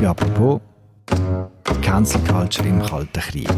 bei 0.00 0.08
«Apropos» 0.08 0.60
Cancel 1.82 2.20
Culture 2.22 2.68
im 2.68 2.82
Kalten 2.82 3.20
Krieg. 3.20 3.48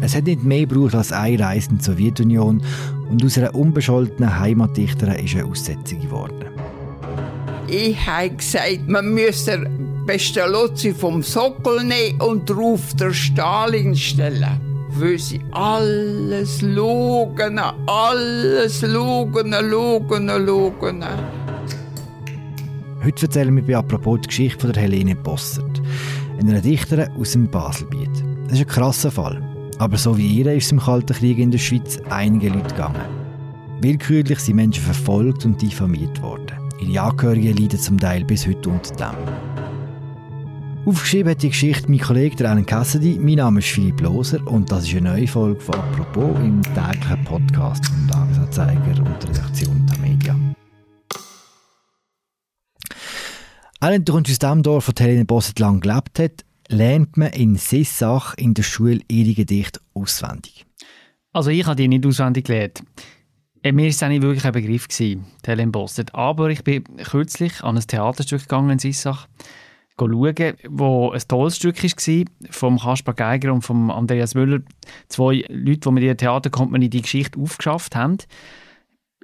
Es 0.00 0.16
hat 0.16 0.24
nicht 0.24 0.42
mehr 0.42 0.66
gebraucht 0.66 0.94
als 0.94 1.12
eine 1.12 1.38
Reise 1.38 1.70
in 1.70 1.78
die 1.78 1.84
Sowjetunion 1.84 2.62
und 3.08 3.24
aus 3.24 3.38
einer 3.38 3.54
unbescholtenen 3.54 4.38
Heimatdichterin 4.38 5.24
ist 5.24 5.34
eine 5.34 5.44
Aussetzung 5.44 6.00
geworden. 6.00 6.44
Ich 7.68 7.96
habe 8.06 8.30
gesagt, 8.30 8.88
man 8.88 9.14
müsse 9.14 9.70
Pestalozzi 10.06 10.92
vom 10.92 11.22
Sockel 11.22 11.84
nehmen 11.84 12.20
und 12.20 12.50
drauf 12.50 12.94
der 12.94 13.12
Stalin 13.12 13.94
stellen. 13.94 14.71
Weil 14.94 15.18
sie 15.18 15.40
alles 15.52 16.60
logen, 16.62 17.58
alles 17.86 18.82
logen, 18.82 19.54
logen, 19.70 20.26
logen. 20.46 21.04
Heute 23.04 23.26
erzählen 23.26 23.56
wir 23.56 23.62
bei 23.62 23.76
«Apropos» 23.76 24.20
die 24.20 24.28
Geschichte 24.28 24.60
von 24.60 24.72
der 24.72 24.82
Helene 24.82 25.16
Bossert, 25.16 25.82
einer 26.38 26.60
Dichterin 26.60 27.10
aus 27.18 27.32
dem 27.32 27.50
Baselbiet. 27.50 28.10
Das 28.44 28.52
ist 28.52 28.60
ein 28.60 28.66
krasser 28.66 29.10
Fall. 29.10 29.42
Aber 29.78 29.96
so 29.96 30.16
wie 30.16 30.26
ihr 30.26 30.52
ist 30.52 30.66
es 30.66 30.72
im 30.72 30.78
Kalten 30.78 31.16
Krieg 31.16 31.38
in 31.38 31.50
der 31.50 31.58
Schweiz 31.58 31.98
einige 32.10 32.50
Leute 32.50 32.68
gegangen. 32.68 33.00
Willkürlich 33.80 34.38
sind 34.38 34.56
Menschen 34.56 34.84
verfolgt 34.84 35.44
und 35.44 35.60
diffamiert 35.60 36.22
worden. 36.22 36.52
Ihre 36.80 37.02
Angehörigen 37.02 37.56
leiden 37.56 37.80
zum 37.80 37.98
Teil 37.98 38.24
bis 38.24 38.46
heute 38.46 38.68
unter 38.68 38.94
dem. 38.94 39.51
Aufgeschrieben 40.84 41.30
hat 41.30 41.42
die 41.44 41.50
Geschichte 41.50 41.88
mein 41.88 42.00
Kollege 42.00 42.48
Alan 42.48 42.66
Cassidy. 42.66 43.16
Mein 43.16 43.36
Name 43.36 43.60
ist 43.60 43.68
Philipp 43.68 44.00
Loser 44.00 44.44
und 44.48 44.72
das 44.72 44.82
ist 44.82 44.96
eine 44.96 45.12
neue 45.12 45.28
Folge 45.28 45.60
von 45.60 45.76
«Apropos» 45.76 46.36
im 46.40 46.60
täglichen 46.60 47.22
Podcast 47.24 47.86
vom 47.86 48.08
Tagesanzeiger 48.08 48.98
und 48.98 49.22
der 49.22 49.30
Redaktion 49.30 49.86
der 49.86 49.98
Media. 49.98 50.36
Alan, 53.78 54.04
du 54.04 54.12
kommst 54.12 54.32
aus 54.32 54.38
dem 54.40 54.64
Dorf, 54.64 54.88
wo 54.88 54.92
Helene 54.98 55.24
Bosset 55.24 55.60
lang 55.60 55.78
gelebt 55.78 56.18
hat, 56.18 56.44
lernt 56.66 57.16
man 57.16 57.30
in 57.30 57.54
Sissach 57.54 58.34
in 58.36 58.54
der 58.54 58.64
Schule 58.64 59.02
ihre 59.06 59.34
Gedichte 59.34 59.80
auswendig? 59.94 60.66
Also 61.32 61.50
ich 61.50 61.64
habe 61.64 61.76
die 61.76 61.86
nicht 61.86 62.04
auswendig 62.04 62.46
gelernt. 62.46 62.82
Äh, 63.62 63.70
mir 63.70 63.84
war 63.84 63.88
es 63.88 64.00
nicht 64.00 64.22
wirklich 64.22 64.44
ein 64.44 64.52
Begriff, 64.52 64.88
gewesen, 64.88 65.26
Helen 65.46 65.70
Bosset. 65.70 66.12
Aber 66.12 66.50
ich 66.50 66.64
bin 66.64 66.82
kürzlich 66.96 67.62
an 67.62 67.76
ein 67.76 67.86
Theaterstück 67.86 68.42
gegangen 68.42 68.70
in 68.70 68.78
Sissach 68.80 69.28
schauen, 69.98 70.54
wo 70.68 71.10
ein 71.10 71.22
tolles 71.28 71.56
Stück 71.56 71.82
war, 71.82 72.24
vom 72.50 72.78
Kaspar 72.78 73.14
Geiger 73.14 73.52
und 73.52 73.62
vom 73.62 73.90
Andreas 73.90 74.34
Müller. 74.34 74.60
Zwei 75.08 75.44
Leute, 75.48 75.80
die 75.80 75.90
mit 75.90 76.02
ihrer 76.04 76.16
Theaterkompanie 76.16 76.90
die 76.90 77.02
Geschichte 77.02 77.38
aufgeschafft 77.38 77.96
haben 77.96 78.18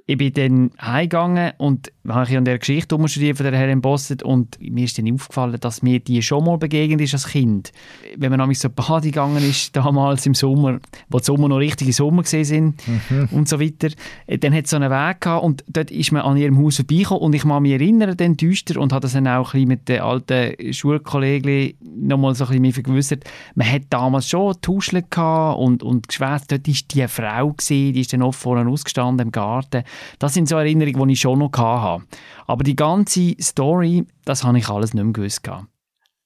ich 0.09 0.17
bin 0.17 0.33
dann 0.33 0.71
heimgegangen 0.81 1.53
und 1.59 1.91
habe 2.13 2.37
an 2.37 2.45
der 2.45 2.59
Geschichte 2.59 2.95
umstudiert 2.95 3.37
von 3.37 3.45
der 3.45 3.57
Helen 3.57 3.81
Bosset 3.81 4.23
und 4.23 4.57
mir 4.59 4.85
ist 4.85 4.97
dann 4.97 5.11
aufgefallen, 5.13 5.57
dass 5.59 5.81
mir 5.81 5.99
die 5.99 6.21
schon 6.21 6.45
mal 6.45 6.57
begegnet 6.57 7.01
ist 7.01 7.13
als 7.13 7.27
Kind. 7.27 7.71
Wenn 8.17 8.29
man 8.31 8.39
nämlich 8.39 8.59
so 8.59 8.69
Party 8.69 9.11
gegangen 9.11 9.43
ist, 9.43 9.75
damals 9.75 10.25
im 10.25 10.33
Sommer, 10.33 10.79
wo 11.09 11.19
die 11.19 11.25
Sommer 11.25 11.49
noch 11.49 11.57
richtige 11.57 11.93
Sommer 11.93 12.23
gesehen 12.23 12.45
sind 12.45 12.87
mhm. 12.87 13.29
und 13.31 13.49
so 13.49 13.59
weiter, 13.59 13.89
äh, 14.27 14.37
dann 14.37 14.53
hat 14.53 14.65
es 14.65 14.71
so 14.71 14.77
einen 14.77 14.89
Weg 14.89 15.21
gehabt 15.21 15.43
und 15.43 15.63
dort 15.67 15.91
ist 15.91 16.11
man 16.11 16.21
an 16.21 16.37
ihrem 16.37 16.57
Haus 16.57 16.77
vorbeigekommen 16.77 17.23
und 17.23 17.35
ich 17.35 17.43
kann 17.43 17.61
mich 17.61 17.73
erinnern, 17.73 18.15
dann 18.15 18.37
düster 18.37 18.79
und 18.79 18.93
habe 18.93 19.01
das 19.01 19.13
dann 19.13 19.27
auch 19.27 19.49
ein 19.49 19.51
bisschen 19.51 19.67
mit 19.67 19.89
den 19.89 20.01
alten 20.01 20.73
Schulkollegen 20.73 21.73
nochmal 21.81 22.35
so 22.35 22.45
ein 22.45 22.51
bisschen 22.61 22.73
vergewissert. 22.73 23.23
Man 23.55 23.71
hat 23.71 23.83
damals 23.89 24.29
schon 24.29 24.55
Tuscheln 24.61 25.05
gehabt 25.09 25.59
und, 25.59 25.83
und 25.83 26.07
geschwätzt. 26.07 26.51
Dort 26.51 26.67
war 26.67 26.75
die 26.91 27.07
Frau, 27.07 27.49
gewesen, 27.49 27.93
die 27.93 28.01
ist 28.01 28.13
dann 28.13 28.21
oft 28.21 28.39
vorne 28.39 28.69
ausgestanden 28.69 29.27
im 29.27 29.31
Garten 29.31 29.83
das 30.19 30.33
sind 30.33 30.47
so 30.47 30.57
Erinnerungen, 30.57 31.07
die 31.07 31.13
ich 31.13 31.19
schon 31.19 31.39
noch 31.39 31.51
hatte. 31.57 31.98
Aber 32.47 32.63
die 32.63 32.75
ganze 32.75 33.35
Story, 33.41 34.05
das 34.25 34.43
habe 34.43 34.57
ich 34.57 34.69
alles 34.69 34.93
nicht 34.93 35.03
mehr 35.03 35.13
gewusst. 35.13 35.41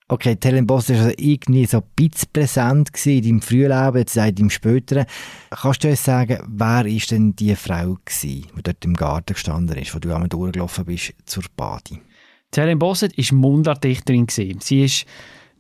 Okay, 0.10 0.38
Helen 0.44 0.68
Boss 0.68 0.90
war 0.90 0.98
also 0.98 1.12
irgendwie 1.18 1.66
so 1.66 1.78
ein 1.78 1.84
bisschen 1.96 2.30
präsent 2.34 2.92
in 3.06 3.22
deinem 3.24 3.42
Frühleben, 3.42 3.98
jetzt 3.98 4.18
in 4.18 4.36
deinem 4.36 4.50
späteren. 4.50 5.06
Kannst 5.50 5.84
du 5.84 5.90
uns 5.90 6.04
sagen, 6.04 6.40
wer 6.48 6.86
ist 6.86 7.12
denn 7.12 7.36
die 7.36 7.56
Frau 7.56 7.98
gewesen, 8.06 8.48
die 8.56 8.64
dort 8.64 8.84
im 8.86 8.94
Garten 8.94 9.34
gestanden 9.34 9.78
ist, 9.78 9.96
wo 9.96 10.00
du 10.00 10.14
einmal 10.14 10.30
durchgelaufen 10.30 10.86
bist 10.86 11.14
zur 11.26 11.44
Badi? 11.56 12.02
Helen 12.56 12.80
Bosset 12.80 13.18
war 13.18 13.38
Mundartdichterin. 13.38 14.28
Sie 14.30 14.84
ist 14.84 15.06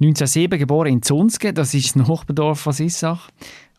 1907 0.02 0.60
geboren 0.60 0.94
in 0.94 1.02
Zunske, 1.02 1.54
das 1.54 1.74
ist 1.74 1.96
das 1.96 2.08
Nachbardorf 2.08 2.60
von 2.60 2.74
Sissach 2.74 3.30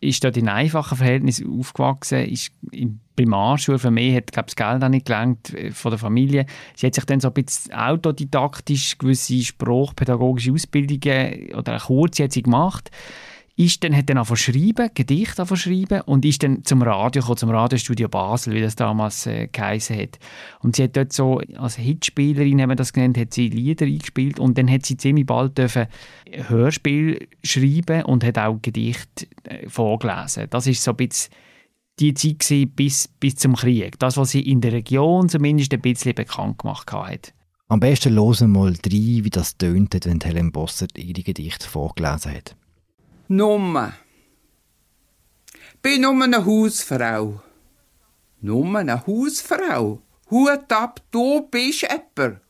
ist 0.04 0.24
dort 0.24 0.36
in 0.36 0.48
einfachen 0.48 0.96
Verhältnissen 0.96 1.58
aufgewachsen, 1.58 2.24
ist 2.26 2.52
in 2.70 3.00
Primarschule 3.16 3.78
für 3.78 3.90
mich 3.90 4.16
hat 4.16 4.32
glaube 4.32 4.46
das 4.46 4.56
Geld 4.56 4.82
auch 4.82 4.88
nicht 4.88 5.06
gelangt 5.06 5.54
äh, 5.54 5.70
von 5.70 5.90
der 5.90 5.98
Familie. 5.98 6.46
Sie 6.74 6.86
hat 6.86 6.94
sich 6.94 7.04
dann 7.04 7.20
so 7.20 7.28
ein 7.28 7.34
bisschen 7.34 7.72
autodidaktisch 7.72 8.98
gewisse 8.98 9.40
sprachpädagogische 9.42 10.52
Ausbildungen 10.52 11.54
oder 11.54 11.72
eine 11.72 11.80
kurze 11.80 12.24
hat 12.24 12.32
sie 12.32 12.42
gemacht 12.42 12.90
ist 13.56 13.84
dann, 13.84 13.96
hat 13.96 14.10
dann 14.10 14.18
angefangen 14.18 14.38
schreiben, 14.38 14.90
Gedichte 14.94 15.42
angefangen 15.42 16.00
und 16.02 16.24
ist 16.24 16.42
dann 16.42 16.64
zum 16.64 16.82
Radio 16.82 17.22
gekommen, 17.22 17.36
zum 17.36 17.50
Radiostudio 17.50 18.08
Basel, 18.08 18.54
wie 18.54 18.60
das 18.60 18.74
damals 18.74 19.26
äh, 19.26 19.46
geheißen 19.46 19.96
hat. 19.96 20.18
Und 20.60 20.76
sie 20.76 20.84
hat 20.84 20.96
dort 20.96 21.12
so, 21.12 21.40
als 21.56 21.76
Hitspielerin 21.76 22.60
haben 22.60 22.70
wir 22.70 22.76
das 22.76 22.92
genannt, 22.92 23.16
hat 23.16 23.32
sie 23.32 23.48
Lieder 23.48 23.86
eingespielt 23.86 24.40
und 24.40 24.58
dann 24.58 24.68
hat 24.70 24.84
sie 24.84 24.96
ziemlich 24.96 25.26
bald 25.26 25.56
dürfen 25.56 25.86
Hörspiel 26.48 27.28
schreiben 27.44 28.04
und 28.04 28.24
hat 28.24 28.38
auch 28.38 28.58
Gedichte 28.60 29.26
äh, 29.44 29.68
vorgelesen. 29.68 30.48
Das 30.50 30.66
ist 30.66 30.82
so 30.82 30.90
ein 30.90 30.96
bisschen 30.96 31.32
die 32.00 32.14
Zeit 32.14 32.40
gewesen, 32.40 32.70
bis, 32.70 33.08
bis 33.08 33.36
zum 33.36 33.54
Krieg. 33.54 33.98
Das, 34.00 34.16
was 34.16 34.30
sie 34.30 34.40
in 34.40 34.60
der 34.60 34.72
Region 34.72 35.28
zumindest 35.28 35.72
ein 35.72 35.80
bisschen 35.80 36.14
bekannt 36.14 36.58
gemacht 36.58 36.90
hat. 36.92 37.32
Am 37.68 37.78
besten 37.78 38.14
hören 38.14 38.52
wir 38.52 38.60
mal 38.60 38.68
rein, 38.68 39.24
wie 39.24 39.30
das 39.30 39.56
tönt, 39.56 39.96
wenn 40.04 40.20
Helen 40.20 40.50
Bossert 40.50 40.98
ihre 40.98 41.22
Gedichte 41.22 41.68
vorgelesen 41.68 42.34
hat. 42.34 42.56
Nummer. 43.28 43.94
Bin 45.80 46.02
nur 46.02 46.22
eine 46.22 46.44
Hausfrau. 46.44 47.40
Nur 48.42 48.78
eine 48.78 49.06
Hausfrau. 49.06 50.02
Hut 50.30 50.70
ab, 50.70 51.00
du 51.10 51.48
bist 51.50 51.82
jemand. 51.82 52.40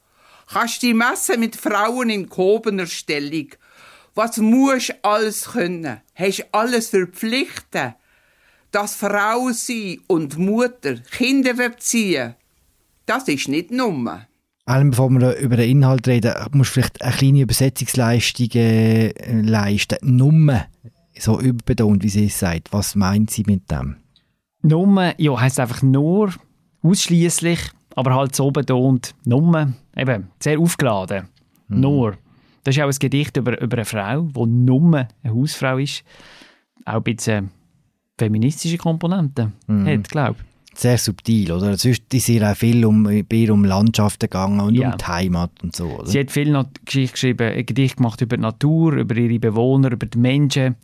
Kannst 0.48 0.82
die 0.82 0.92
messen 0.92 1.38
mit 1.38 1.54
Frauen 1.54 2.10
in 2.10 2.28
gehobener 2.28 2.88
Stellung. 2.88 3.50
Was 4.16 4.38
musst 4.38 4.94
alles 5.02 5.44
können? 5.52 6.00
Hast 6.16 6.46
alles 6.50 6.88
verpflichten? 6.88 7.94
Das 8.72 8.96
Frau 8.96 9.50
sein 9.50 10.00
und 10.08 10.38
Mutter, 10.38 10.96
Kinder 10.96 11.56
erziehen. 11.62 12.34
Das 13.06 13.28
ist 13.28 13.46
nicht 13.46 13.70
Nummer. 13.70 14.26
Allem 14.66 14.90
bevor 14.90 15.10
wir 15.10 15.36
über 15.36 15.56
den 15.56 15.70
Inhalt 15.70 16.08
reden, 16.08 16.32
musst 16.52 16.70
du 16.70 16.80
vielleicht 16.80 17.02
eine 17.02 17.12
kleine 17.12 17.40
Übersetzungsleistung 17.40 18.48
äh, 18.54 19.42
leisten. 19.42 19.98
Nummer, 20.02 20.66
so 21.18 21.38
überbetont, 21.38 22.02
wie 22.02 22.08
sie 22.08 22.26
es 22.26 22.38
sagt. 22.38 22.72
Was 22.72 22.94
meint 22.94 23.30
sie 23.30 23.44
mit 23.46 23.70
dem? 23.70 23.96
Nummer, 24.62 25.12
ja, 25.20 25.38
heisst 25.38 25.60
einfach 25.60 25.82
nur, 25.82 26.32
ausschließlich, 26.82 27.60
aber 27.94 28.14
halt 28.14 28.34
so 28.34 28.50
betont. 28.50 29.14
Nummer, 29.26 29.74
eben, 29.96 30.28
sehr 30.40 30.58
aufgeladen. 30.58 31.28
Mhm. 31.68 31.80
Nur. 31.80 32.16
Das 32.62 32.74
ist 32.74 32.82
auch 32.82 32.88
ein 32.88 32.98
Gedicht 32.98 33.36
über, 33.36 33.60
über 33.60 33.76
eine 33.76 33.84
Frau, 33.84 34.22
die 34.22 34.46
nur 34.46 34.96
eine 34.96 35.34
Hausfrau 35.34 35.76
ist. 35.76 36.02
Auch 36.86 36.94
ein 36.94 37.02
bisschen 37.02 37.50
feministische 38.18 38.78
Komponenten 38.78 39.52
mhm. 39.66 39.86
hat, 39.86 40.08
glaube 40.08 40.36
ich 40.38 40.53
sehr 40.78 40.98
subtil, 40.98 41.52
oder? 41.52 41.76
Sonst 41.76 42.12
ist 42.12 42.28
ihr 42.28 42.50
auch 42.50 42.56
viel 42.56 42.84
um, 42.84 43.06
um 43.06 43.64
Landschaften 43.64 44.26
gegangen 44.26 44.60
und 44.60 44.74
ja. 44.74 44.92
um 44.92 44.98
die 44.98 45.04
Heimat 45.04 45.50
und 45.62 45.74
so, 45.74 45.86
oder? 45.86 46.06
Sie 46.06 46.18
hat 46.18 46.30
viel 46.30 46.64
Geschichte 46.84 47.12
geschrieben, 47.12 47.52
ein 47.52 47.66
Gedicht 47.66 47.96
gemacht 47.96 48.20
über 48.20 48.36
die 48.36 48.42
Natur, 48.42 48.94
über 48.94 49.16
ihre 49.16 49.38
Bewohner, 49.38 49.92
über 49.92 50.06
die 50.06 50.18
Menschen. 50.18 50.76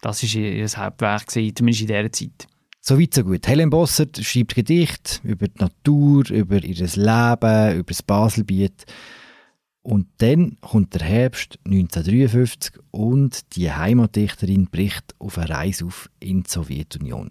Das 0.00 0.22
war 0.22 0.40
ihr 0.40 0.66
Hauptwerk, 0.66 1.30
zumindest 1.30 1.80
in 1.80 1.86
dieser 1.86 2.12
Zeit. 2.12 2.46
So 2.80 3.00
weit, 3.00 3.14
so 3.14 3.24
gut. 3.24 3.48
Helen 3.48 3.70
Bossert 3.70 4.16
schreibt 4.22 4.54
Gedichte 4.54 5.18
über 5.24 5.48
die 5.48 5.60
Natur, 5.60 6.30
über 6.30 6.62
ihr 6.62 6.76
Leben, 6.76 7.78
über 7.78 7.88
das 7.88 8.02
Baselbiet. 8.02 8.84
Und 9.82 10.06
dann 10.18 10.56
kommt 10.60 10.94
der 10.94 11.02
Herbst 11.02 11.58
1953 11.64 12.74
und 12.92 13.56
die 13.56 13.72
Heimatdichterin 13.72 14.66
bricht 14.66 15.14
auf 15.18 15.38
eine 15.38 15.48
Reise 15.48 15.86
auf 15.86 16.10
in 16.20 16.42
die 16.42 16.50
Sowjetunion. 16.50 17.30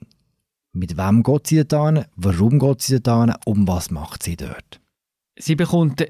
Mit 0.75 0.97
wem 0.97 1.23
geht 1.23 1.47
sie 1.47 1.65
dort 1.65 2.07
Warum 2.17 2.59
geht 2.59 2.81
sie 2.81 3.01
dort 3.01 3.31
Um 3.45 3.67
was 3.67 3.91
macht 3.91 4.23
sie 4.23 4.35
dort? 4.35 4.81
Sie 5.37 5.55
bekommt 5.55 6.05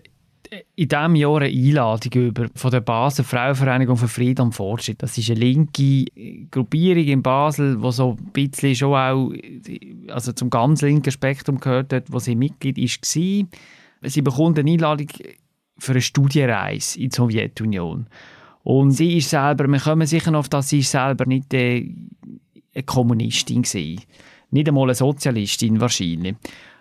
in 0.75 0.87
diesem 0.87 1.15
Jahr 1.15 1.41
eine 1.41 1.49
Einladung 1.49 2.11
über 2.13 2.47
von 2.55 2.71
der 2.71 2.81
Basel 2.81 3.25
Frauenvereinigung 3.25 3.97
für 3.97 4.07
Frieden 4.07 4.43
und 4.43 4.51
Fortschritt. 4.53 5.01
Das 5.01 5.17
ist 5.17 5.29
eine 5.29 5.39
linke 5.39 6.05
Gruppierung 6.51 7.03
in 7.03 7.23
Basel, 7.23 7.77
die 7.77 7.91
so 7.91 8.15
ein 8.17 8.31
bisschen 8.31 8.75
schon 8.75 8.93
auch 8.93 9.31
also 10.09 10.31
zum 10.33 10.49
ganz 10.49 10.81
linken 10.81 11.11
Spektrum 11.11 11.59
gehört 11.59 11.93
hat, 11.93 12.11
wo 12.11 12.19
sie 12.19 12.35
Mitglied 12.35 12.77
ist. 12.77 13.03
Sie 13.05 13.47
bekommt 14.01 14.59
eine 14.59 14.71
Einladung 14.71 15.07
für 15.77 15.91
eine 15.91 16.01
Studienreise 16.01 16.99
in 16.99 17.09
die 17.09 17.15
Sowjetunion. 17.15 18.07
Und 18.63 18.91
sie 18.91 19.17
ist 19.17 19.29
selber, 19.29 19.67
wir 19.67 19.79
kommen 19.79 20.07
sicher 20.07 20.31
noch 20.31 20.39
auf 20.39 20.49
das, 20.49 20.69
sie 20.69 20.79
ist 20.79 20.91
selber 20.91 21.25
nicht 21.25 21.53
eine 21.53 22.83
Kommunistin 22.85 23.63
gewesen. 23.63 24.01
Nicht 24.55 24.69
einmal 24.69 24.85
eine 24.85 24.95
Sozialistin 24.95 25.81
wahrscheinlich. 25.81 26.35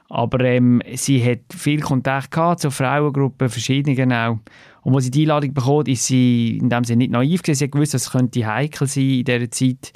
Aber 0.08 0.40
ähm, 0.44 0.80
sie 0.94 1.24
hat 1.24 1.40
viel 1.52 1.80
Kontakt 1.80 2.30
gehabt 2.30 2.60
zu 2.60 2.70
Frauengruppen, 2.70 3.48
verschiedenen 3.48 4.12
auch. 4.12 4.38
Und 4.82 4.94
als 4.94 5.04
sie 5.04 5.10
die 5.10 5.22
Einladung 5.22 5.54
bekommen, 5.54 5.86
ist 5.86 6.06
sie 6.06 6.58
in 6.58 6.68
dem 6.68 6.84
Sinne 6.84 6.98
nicht 6.98 7.10
naiv 7.10 7.42
gewesen. 7.42 7.58
Sie 7.58 7.64
hat 7.64 7.72
gewusst, 7.72 7.94
es 7.94 8.12
könnte 8.12 8.46
heikel 8.46 8.86
sein 8.86 9.10
in 9.10 9.24
dieser 9.24 9.50
Zeit. 9.50 9.92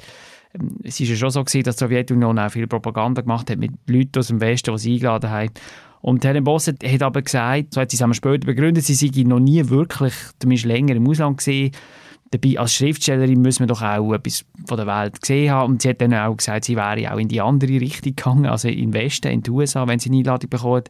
Ähm, 0.53 0.77
es 0.83 0.99
war 0.99 1.07
ja 1.07 1.15
schon 1.15 1.29
so, 1.29 1.43
gewesen, 1.43 1.63
dass 1.63 1.77
die 1.77 1.85
Sowjetunion 1.85 2.37
auch 2.37 2.51
viel 2.51 2.67
Propaganda 2.67 3.21
gemacht 3.21 3.49
hat 3.49 3.59
mit 3.59 3.71
Leuten 3.87 4.19
aus 4.19 4.27
dem 4.27 4.41
Westen, 4.41 4.73
die 4.73 4.79
sie 4.79 4.93
eingeladen 4.95 5.29
haben. 5.29 5.51
Und 6.01 6.25
Helen 6.25 6.43
Bossert 6.43 6.83
hat 6.83 7.01
aber 7.01 7.21
gesagt, 7.21 7.73
so 7.73 7.81
hat 7.81 7.91
sie 7.91 8.03
es 8.03 8.15
später 8.17 8.45
begründet, 8.45 8.83
sie 8.83 8.95
sei 8.95 9.23
noch 9.23 9.39
nie 9.39 9.69
wirklich, 9.69 10.13
zumindest 10.39 10.65
länger 10.65 10.95
im 10.95 11.07
Ausland 11.07 11.37
gesehen. 11.37 11.71
Dabei, 12.31 12.59
als 12.59 12.75
Schriftstellerin 12.75 13.41
muss 13.41 13.59
man 13.59 13.67
doch 13.67 13.81
auch 13.81 14.13
etwas 14.13 14.45
von 14.67 14.77
der 14.77 14.85
Welt 14.85 15.19
gesehen 15.19 15.51
haben. 15.51 15.73
Und 15.73 15.81
sie 15.81 15.89
hat 15.89 16.01
dann 16.01 16.13
auch 16.13 16.37
gesagt, 16.37 16.65
sie 16.65 16.75
wäre 16.75 17.11
auch 17.11 17.17
in 17.17 17.27
die 17.27 17.41
andere 17.41 17.81
Richtung 17.81 18.15
gegangen, 18.15 18.45
also 18.45 18.67
in 18.67 18.91
den 18.91 18.93
Westen, 18.93 19.29
in 19.29 19.41
die 19.41 19.49
USA, 19.49 19.87
wenn 19.87 19.99
sie 19.99 20.09
eine 20.09 20.19
Einladung 20.19 20.49
bekommt. 20.49 20.89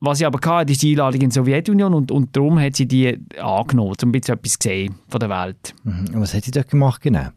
Was 0.00 0.18
sie 0.18 0.26
aber 0.26 0.38
hatte, 0.50 0.72
ist 0.72 0.82
die 0.82 0.92
Einladung 0.92 1.20
in 1.22 1.30
die 1.30 1.34
Sowjetunion 1.34 1.94
und, 1.94 2.10
und 2.10 2.36
darum 2.36 2.58
hat 2.58 2.76
sie 2.76 2.86
die 2.86 3.18
angenommen, 3.38 3.94
um 4.02 4.08
ein 4.08 4.12
bisschen 4.12 4.34
etwas 4.34 4.58
gesehen 4.58 4.96
von 5.08 5.20
der 5.20 5.30
Welt. 5.30 5.74
Mhm. 5.84 6.14
Und 6.14 6.20
was 6.20 6.34
hat 6.34 6.44
sie 6.44 6.50
dort 6.50 6.68
gemacht 6.68 7.00
genau? 7.00 7.28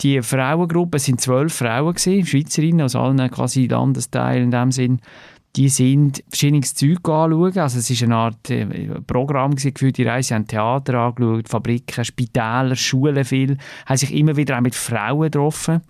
Die 0.00 0.22
Frauengruppe 0.22 0.98
sind 0.98 1.20
zwölf 1.20 1.52
Frauen 1.52 1.94
gewesen, 1.94 2.24
Schweizerinnen 2.24 2.82
aus 2.82 2.96
allen 2.96 3.30
quasi 3.30 3.66
Landesteilen 3.66 4.44
in 4.44 4.50
dem 4.50 4.72
Sinn 4.72 5.00
die 5.56 5.68
sind 5.68 6.22
verschiedenes 6.28 6.74
Zeug 6.74 7.08
anschauen. 7.08 7.58
Also 7.58 7.78
es 7.78 7.90
war 7.90 8.06
eine 8.06 8.16
Art 8.16 8.50
äh, 8.50 8.66
Programm 9.06 9.56
für 9.56 9.92
die 9.92 10.02
Reise. 10.04 10.34
Haben 10.34 10.46
Theater 10.46 10.94
angeschaut, 10.94 11.48
Fabriken, 11.48 12.04
Spitäler, 12.04 12.76
Schulen 12.76 13.24
viel. 13.24 13.56
Haben 13.86 13.96
sich 13.96 14.14
immer 14.14 14.36
wieder 14.36 14.56
auch 14.56 14.62
mit 14.62 14.74
Frauen 14.74 15.22
getroffen. 15.22 15.80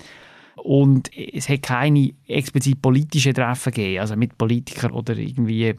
Und 0.57 1.11
es 1.17 1.49
hat 1.49 1.63
keine 1.63 2.13
explizit 2.27 2.83
politischen 2.83 3.35
Treffen 3.35 3.73
gegeben, 3.73 4.01
also 4.01 4.17
mit 4.17 4.37
Politikern 4.37 4.91
oder 4.91 5.17
irgendwie 5.17 5.75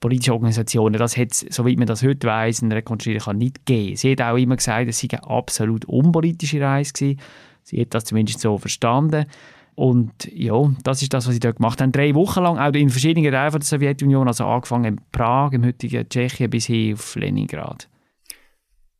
politische 0.00 0.32
Organisationen. 0.32 0.98
Das 0.98 1.16
hat 1.16 1.32
es, 1.32 1.46
soweit 1.50 1.76
man 1.76 1.86
das 1.86 2.02
heute 2.02 2.26
weiss, 2.26 2.62
in 2.62 2.72
Rekonstruieren 2.72 3.22
kann, 3.22 3.38
nicht 3.38 3.66
gegeben. 3.66 3.96
Sie 3.96 4.12
hat 4.12 4.22
auch 4.22 4.36
immer 4.36 4.56
gesagt, 4.56 4.88
es 4.88 5.00
sei 5.00 5.08
eine 5.10 5.28
absolut 5.28 5.84
unpolitische 5.84 6.60
Reise 6.60 6.92
gewesen. 6.92 7.20
Sie 7.62 7.80
hat 7.80 7.94
das 7.94 8.04
zumindest 8.04 8.40
so 8.40 8.56
verstanden. 8.58 9.26
Und 9.76 10.24
ja, 10.32 10.54
das 10.84 11.02
ist 11.02 11.12
das, 11.12 11.26
was 11.26 11.34
sie 11.34 11.40
dort 11.40 11.56
gemacht 11.56 11.80
haben. 11.82 11.92
Drei 11.92 12.14
Wochen 12.14 12.42
lang, 12.42 12.58
auch 12.58 12.72
in 12.72 12.88
verschiedenen 12.88 13.30
Teilen 13.30 13.52
der 13.52 13.62
Sowjetunion, 13.62 14.26
also 14.26 14.46
angefangen 14.46 14.96
in 14.96 15.00
Prag, 15.12 15.52
im 15.52 15.64
heutigen 15.66 16.08
Tschechien, 16.08 16.48
bis 16.48 16.66
hin 16.66 16.94
auf 16.94 17.14
Leningrad. 17.14 17.86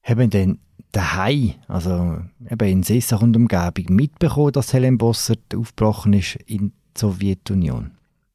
Haben 0.03 0.29
denn 0.29 0.59
daheim, 0.93 1.55
also 1.67 2.19
eben 2.51 2.69
in 2.69 2.83
Sessach 2.83 3.23
und 3.23 3.35
Umgebung, 3.35 3.97
mitbekommen, 3.97 4.53
dass 4.53 4.75
Helen 4.75 4.99
Bossert 4.99 5.55
aufgebrochen 5.57 6.13
ist 6.13 6.37
in 6.47 6.69
die 6.69 7.01
Sowjetunion? 7.01 7.93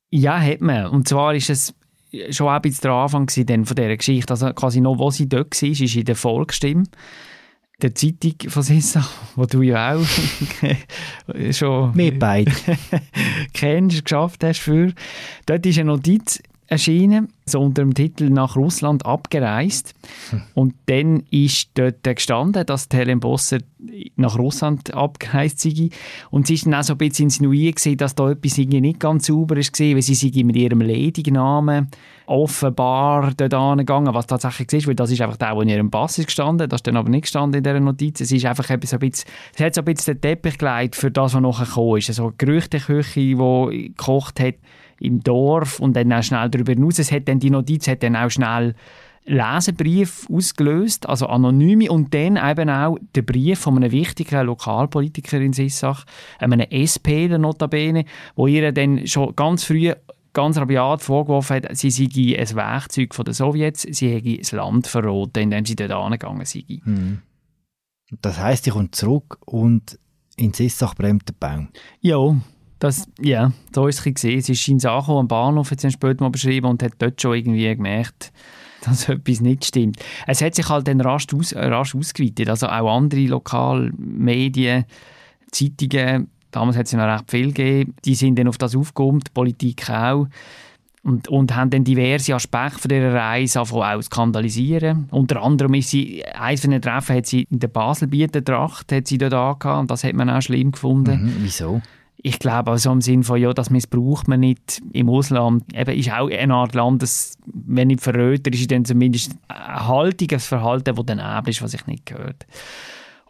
Ja, 0.10 0.42
hat 0.42 0.62
man. 0.62 0.88
Und 0.88 1.08
zwar 1.08 1.36
ist 1.36 1.52
es 1.52 1.76
schon 2.32 2.48
auch 2.48 2.54
ein 2.54 2.62
bisschen 2.64 2.82
der 2.82 2.92
Anfang 2.92 3.30
von 3.30 3.46
dieser 3.46 3.98
Geschichte. 3.98 4.34
Also 4.34 4.52
quasi 4.54 4.82
noch, 4.82 4.98
wo 4.98 5.12
sie 5.12 5.30
dort 5.30 5.62
war, 5.62 5.70
ist 5.70 5.96
in 5.96 6.06
der 6.06 6.16
Volksstimme 6.16 6.86
der 7.82 7.96
Zeitung 7.96 8.50
von 8.50 8.64
Sissa, 8.64 9.08
wo 9.36 9.46
du 9.46 9.62
ja 9.62 9.96
auch 9.96 10.06
schon 11.52 11.96
Wir 11.96 12.18
beide. 12.18 12.52
kennst, 13.54 14.06
geschafft 14.06 14.44
hast 14.44 14.60
für. 14.60 14.94
Dort 15.46 15.66
ist 15.66 15.80
eine 15.80 15.92
Notiz 15.92 16.42
erschienen, 16.72 17.28
so 17.46 17.60
unter 17.60 17.84
dem 17.84 17.94
Titel 17.94 18.30
«Nach 18.30 18.56
Russland 18.56 19.06
abgereist». 19.06 19.94
Hm. 20.30 20.42
Und 20.54 20.74
dann 20.86 21.24
ist 21.30 21.70
dort 21.74 22.04
gestanden, 22.04 22.66
dass 22.66 22.88
Helen 22.94 23.20
Bosser 23.20 23.58
nach 24.16 24.38
Russland 24.38 24.94
abgereist 24.94 25.60
sei. 25.60 25.90
Und 26.30 26.48
sie 26.48 26.54
ist 26.54 26.66
dann 26.66 26.76
auch 26.76 26.84
so 26.84 26.94
ein 26.94 26.98
bisschen 26.98 27.26
insinuiert 27.26 27.76
gewesen, 27.76 27.98
dass 27.98 28.16
da 28.16 28.32
etwas 28.32 28.58
nicht 28.58 29.00
ganz 29.02 29.28
sauber 29.28 29.58
ist 29.58 29.74
gewesen, 29.74 29.96
weil 29.96 30.02
sie 30.02 30.16
sei 30.16 30.44
mit 30.44 30.56
ihrem 30.56 30.80
Ledignamen 30.80 31.90
offenbar 32.26 33.34
dort 33.36 33.54
angegangen, 33.54 34.14
was 34.14 34.28
tatsächlich 34.28 34.72
ist, 34.72 34.88
weil 34.88 34.96
das 34.96 35.12
ist 35.12 35.20
einfach 35.20 35.36
der, 35.36 35.54
der 35.54 35.64
in 35.64 35.70
ihrem 35.70 35.92
Pass 35.92 36.18
ist 36.18 36.28
gestanden, 36.28 36.70
das 36.70 36.78
ist 36.78 36.88
dann 36.88 36.96
aber 36.96 37.10
nicht 37.10 37.24
gestanden 37.24 37.58
in 37.58 37.64
dieser 37.64 37.82
Notiz. 37.82 38.22
Es 38.22 38.32
ist 38.32 38.46
einfach 38.46 38.70
ein 38.70 38.80
bisschen, 38.80 39.02
es 39.04 39.26
hat 39.60 39.76
so 39.76 39.82
ein 39.82 39.86
bisschen 39.86 40.14
den 40.16 40.22
Teppich 40.22 40.58
gelegt 40.58 40.96
für 40.96 41.12
das, 41.12 41.34
was 41.34 41.42
nachher 41.42 41.66
gekommen 41.66 41.98
ist. 41.98 42.08
Also 42.08 42.32
Gerüchteküche, 42.38 43.20
die 43.20 43.94
gekocht 43.98 44.40
hat, 44.40 44.56
im 45.02 45.22
Dorf 45.22 45.80
und 45.80 45.96
dann 45.96 46.14
auch 46.14 46.24
schnell 46.24 46.50
darüber 46.50 46.74
hinaus. 46.74 47.00
Es 47.00 47.12
hat 47.12 47.28
dann, 47.28 47.40
die 47.40 47.50
Notiz 47.50 47.88
hat 47.88 48.04
dann 48.04 48.16
auch 48.16 48.30
schnell 48.30 48.76
Leserbrief 49.26 50.28
ausgelöst, 50.32 51.08
also 51.08 51.28
anonyme 51.28 51.92
und 51.92 52.14
dann 52.14 52.38
eben 52.38 52.70
auch 52.70 52.98
der 53.14 53.22
Brief 53.22 53.60
von 53.60 53.78
einem 53.78 53.92
wichtigen 53.92 54.46
Lokalpolitiker 54.46 55.40
in 55.40 55.54
Sissach, 55.54 56.06
einem 56.40 56.62
SP, 56.74 57.28
der 57.28 57.38
Notabene, 57.38 58.06
wo 58.36 58.48
ihr 58.48 58.72
dann 58.72 59.06
schon 59.06 59.36
ganz 59.36 59.64
früh 59.64 59.94
ganz 60.34 60.58
rabiat 60.58 61.02
vorgeworfen 61.02 61.58
hat, 61.58 61.78
sie 61.78 61.92
sei 61.92 62.40
ein 62.40 62.56
Werkzeug 62.56 63.14
der 63.14 63.34
Sowjets, 63.34 63.82
sie 63.84 64.10
hätte 64.10 64.38
das 64.38 64.54
Land 64.54 64.88
verraten, 64.88 65.44
indem 65.44 65.66
sie 65.66 65.76
dort 65.76 65.92
angegangen 65.92 66.46
sei. 66.46 66.64
Hm. 66.84 67.22
Das 68.22 68.40
heisst, 68.40 68.64
sie 68.64 68.72
kommt 68.72 68.96
zurück 68.96 69.38
und 69.46 70.00
in 70.36 70.54
Sissach 70.54 70.96
brennt 70.96 71.28
der 71.30 71.36
Baum. 71.40 71.70
Ja, 72.00 72.36
das, 72.82 73.08
ja, 73.20 73.52
so 73.74 73.86
ist 73.86 74.06
es 74.06 74.14
gesehen. 74.14 74.42
Sie 74.42 74.54
ist 74.54 74.68
in 74.68 74.80
Sachen 74.80 75.16
am 75.16 75.28
Bahnhof, 75.28 75.70
jetzt 75.70 75.90
später 75.92 76.24
mal 76.24 76.32
beschrieben 76.32 76.66
und 76.66 76.82
hat 76.82 76.94
dort 76.98 77.22
schon 77.22 77.36
irgendwie 77.36 77.76
gemerkt, 77.76 78.34
dass 78.84 79.08
etwas 79.08 79.40
nicht 79.40 79.66
stimmt. 79.66 79.98
Es 80.26 80.42
hat 80.42 80.56
sich 80.56 80.68
halt 80.68 80.88
dann 80.88 81.00
rasch, 81.00 81.28
aus, 81.34 81.56
rasch 81.56 81.96
ausgeweitet. 81.96 82.50
Also 82.50 82.68
auch 82.68 82.96
andere 82.96 83.22
Lokalmedien, 83.28 84.86
Zeitungen, 85.52 86.32
damals 86.50 86.76
hat 86.76 86.88
es 86.88 86.94
ja 86.94 86.98
noch 86.98 87.14
recht 87.14 87.30
viel 87.30 87.48
gegeben, 87.54 87.94
die 88.04 88.16
sind 88.16 88.40
dann 88.40 88.48
auf 88.48 88.58
das 88.58 88.76
aufgekommen, 88.76 89.22
die 89.22 89.32
Politik 89.32 89.88
auch. 89.88 90.28
Und, 91.04 91.28
und 91.28 91.56
haben 91.56 91.70
dann 91.70 91.84
diverse 91.84 92.34
Aspekte 92.34 92.80
von 92.80 92.90
dieser 92.90 93.14
Reise 93.14 93.62
auch 93.62 94.02
skandalisieren. 94.02 95.08
Unter 95.12 95.42
anderem 95.42 95.74
ist 95.76 95.90
sie, 95.90 96.24
eines 96.26 96.62
von 96.62 96.72
den 96.72 96.82
Treffen 96.82 97.16
hat 97.16 97.26
sie 97.26 97.48
in 97.50 97.60
der 97.60 97.70
Baselbietertracht 97.70 98.92
hat 98.92 99.08
sie 99.08 99.18
dort 99.18 99.34
angehabt, 99.34 99.82
und 99.82 99.92
das 99.92 100.04
hat 100.04 100.14
man 100.14 100.30
auch 100.30 100.42
schlimm 100.42 100.72
gefunden. 100.72 101.24
Mhm, 101.24 101.36
wieso? 101.40 101.82
Ich 102.24 102.40
glaube 102.40 102.72
also 102.72 102.92
im 102.92 103.02
Sinne 103.02 103.24
von, 103.24 103.42
ja, 103.42 103.52
das 103.54 103.70
missbraucht 103.70 104.28
man 104.28 104.42
nicht 104.42 104.82
im 104.94 105.10
Ausland. 105.10 105.64
Eben 105.74 105.98
ist 105.98 106.12
auch 106.12 106.30
eine 106.30 106.54
Art 106.54 106.76
Land, 106.76 107.02
das, 107.02 107.38
wenn 107.46 107.88
nicht 107.88 108.02
Verräter 108.02 108.54
ist, 108.54 108.70
dann 108.70 108.86
zumindest 108.86 109.36
ein 109.48 109.88
haltiges 109.88 110.46
Verhalten, 110.46 110.96
das 110.96 111.06
daneben 111.06 111.48
ist, 111.48 111.62
was 111.62 111.74
ich 111.74 111.88
nicht 111.88 112.06
gehört. 112.06 112.46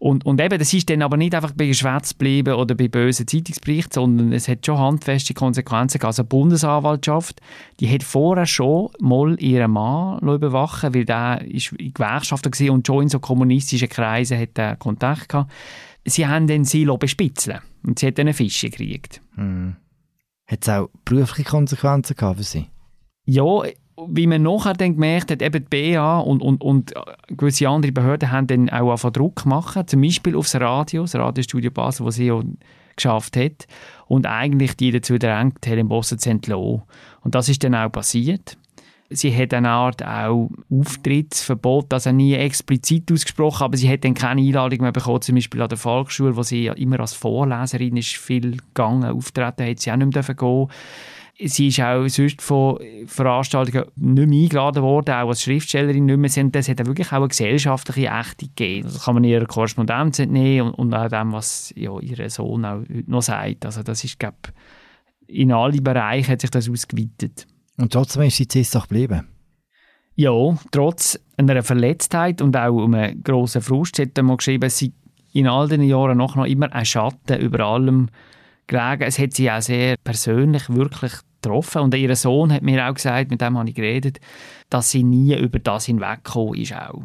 Und, 0.01 0.25
und 0.25 0.41
eben, 0.41 0.57
das 0.57 0.73
ist 0.73 0.89
dann 0.89 1.03
aber 1.03 1.15
nicht 1.15 1.35
einfach 1.35 1.51
bei 1.55 1.67
Geschwätz 1.67 2.09
geblieben 2.09 2.55
oder 2.55 2.73
bei 2.73 2.87
bösen 2.87 3.27
Zeitungsberichten, 3.27 3.93
sondern 3.93 4.33
es 4.33 4.47
hat 4.47 4.65
schon 4.65 4.79
handfeste 4.79 5.35
Konsequenzen 5.35 5.99
gehabt. 5.99 6.17
Also 6.17 6.23
die 6.23 6.29
Bundesanwaltschaft, 6.29 7.39
die 7.79 7.87
hat 7.87 8.01
vorher 8.01 8.47
schon 8.47 8.89
mal 8.99 9.39
ihren 9.39 9.69
Mann 9.69 10.17
überwachen 10.27 10.95
weil 10.95 11.05
der 11.05 11.45
ist 11.47 11.73
in 11.73 11.93
Gewerkschaften 11.93 12.51
war 12.51 12.73
und 12.73 12.87
schon 12.87 13.03
in 13.03 13.09
so 13.09 13.19
kommunistischen 13.19 13.89
Kreisen 13.89 14.39
hat 14.39 14.57
er 14.57 14.75
Kontakt 14.75 15.29
gehabt. 15.29 15.51
Sie 16.05 16.27
haben 16.27 16.47
den 16.47 16.65
Silo 16.65 16.97
bespitzeln 16.97 17.59
und 17.85 17.99
sie 17.99 18.07
hat 18.07 18.17
dann 18.17 18.33
Fische 18.33 18.69
gekriegt. 18.69 19.21
Hm. 19.35 19.75
Hat 20.47 20.59
es 20.61 20.69
auch 20.69 20.89
berufliche 21.05 21.49
Konsequenzen 21.49 22.15
gehabt 22.15 22.37
für 22.37 22.43
sie? 22.43 22.67
Ja, 23.25 23.63
wie 24.07 24.27
man 24.27 24.41
nachher 24.41 24.73
dann 24.73 24.93
gemerkt 24.93 25.31
hat, 25.31 25.41
eben 25.41 25.65
die 25.69 25.93
BA 25.93 26.19
und, 26.19 26.41
und, 26.41 26.61
und 26.61 26.93
gewisse 27.27 27.69
andere 27.69 27.91
Behörden 27.91 28.31
haben 28.31 28.47
dann 28.47 28.69
auch 28.69 28.97
von 28.97 29.13
Druck 29.13 29.43
gemacht, 29.43 29.89
zum 29.89 30.01
Beispiel 30.01 30.35
aufs 30.35 30.55
Radio, 30.55 31.03
das 31.03 31.15
Radiostudio 31.15 31.71
Basel, 31.71 32.05
das 32.05 32.15
sie 32.15 32.31
auch 32.31 32.43
geschafft 32.95 33.37
hat 33.37 33.67
und 34.07 34.25
eigentlich 34.25 34.75
die 34.75 34.91
dazu 34.91 35.17
drängt, 35.17 35.65
Helen 35.65 35.87
Bosse 35.87 36.17
zu 36.17 36.29
entlassen. 36.29 36.83
Und 37.21 37.35
das 37.35 37.49
ist 37.49 37.63
dann 37.63 37.75
auch 37.75 37.91
passiert. 37.91 38.57
Sie 39.13 39.35
hat 39.35 39.53
eine 39.53 39.69
Art 39.69 40.05
auch 40.05 40.49
Auftrittsverbot, 40.69 41.93
also 41.93 42.11
nie 42.11 42.33
explizit 42.33 43.11
ausgesprochen, 43.11 43.63
aber 43.63 43.77
sie 43.77 43.89
hat 43.89 44.05
dann 44.05 44.13
keine 44.13 44.41
Einladung 44.41 44.81
mehr 44.81 44.91
bekommen, 44.91 45.21
zum 45.21 45.35
Beispiel 45.35 45.61
an 45.61 45.69
der 45.69 45.77
Volksschule, 45.77 46.35
wo 46.35 46.43
sie 46.43 46.63
ja 46.63 46.73
immer 46.73 46.99
als 46.99 47.13
Vorleserin 47.13 47.97
ist 47.97 48.15
viel 48.15 48.57
gegangen, 48.57 49.03
auftreten, 49.03 49.67
hat 49.67 49.79
sie 49.79 49.91
auch 49.91 49.97
nicht 49.97 50.13
mehr 50.13 50.35
gehen 50.35 50.67
Sie 51.43 51.69
ist 51.69 51.79
auch 51.79 52.07
sonst 52.07 52.39
von 52.41 52.77
Veranstaltungen 53.07 53.85
nicht 53.95 54.29
mehr 54.29 54.43
eingeladen 54.43 54.83
worden, 54.83 55.15
auch 55.15 55.29
als 55.29 55.41
Schriftstellerin 55.41 56.05
nicht 56.05 56.17
mehr. 56.17 56.49
Das 56.51 56.69
hat 56.69 56.85
wirklich 56.85 57.07
auch 57.07 57.17
eine 57.17 57.29
gesellschaftliche 57.29 58.09
Ächtung 58.09 58.49
gegeben. 58.55 58.83
Das 58.83 59.05
kann 59.05 59.15
man 59.15 59.23
ihrer 59.23 59.45
Korrespondenz 59.45 60.19
entnehmen 60.19 60.67
und, 60.67 60.73
und 60.75 60.93
auch 60.93 61.07
dem, 61.07 61.31
was 61.31 61.73
ja, 61.75 61.99
ihr 61.99 62.29
Sohn 62.29 62.63
auch 62.63 62.81
heute 62.81 63.09
noch 63.09 63.23
sagt. 63.23 63.65
Also 63.65 63.81
das 63.81 64.03
ist, 64.03 64.19
glaube 64.19 64.37
in 65.31 65.51
alle 65.51 65.81
Bereiche 65.81 66.33
hat 66.33 66.41
sich 66.41 66.51
das 66.51 66.69
ausgeweitet. 66.69 67.47
Und 67.81 67.91
trotzdem 67.93 68.23
ist 68.23 68.37
sie 68.37 68.47
Zissach 68.47 68.87
geblieben? 68.87 69.27
Ja, 70.15 70.55
trotz 70.71 71.19
einer 71.37 71.63
Verletztheit 71.63 72.41
und 72.41 72.55
auch 72.55 72.85
einem 72.85 73.23
grossen 73.23 73.61
Frust 73.61 73.97
hat 73.97 74.17
er 74.17 74.23
mal 74.23 74.37
geschrieben, 74.37 74.65
es 74.65 74.79
sei 74.79 74.91
in 75.33 75.47
all 75.47 75.67
den 75.67 75.81
Jahren 75.81 76.17
noch, 76.17 76.35
noch 76.35 76.45
immer 76.45 76.71
ein 76.73 76.85
Schatten 76.85 77.39
über 77.39 77.61
allem 77.61 78.09
gelegen. 78.67 79.03
Es 79.03 79.17
hat 79.17 79.33
sie 79.33 79.49
auch 79.49 79.61
sehr 79.61 79.95
persönlich 80.03 80.69
wirklich 80.69 81.13
getroffen. 81.41 81.81
Und 81.81 81.95
ihr 81.95 82.15
Sohn 82.15 82.51
hat 82.51 82.61
mir 82.61 82.87
auch 82.87 82.93
gesagt, 82.93 83.31
mit 83.31 83.41
dem 83.41 83.57
habe 83.57 83.69
ich 83.69 83.75
geredet, 83.75 84.19
dass 84.69 84.91
sie 84.91 85.03
nie 85.03 85.35
über 85.35 85.59
das 85.59 85.85
hinweggekommen 85.85 86.55
ist 86.55 86.75
auch. 86.75 87.03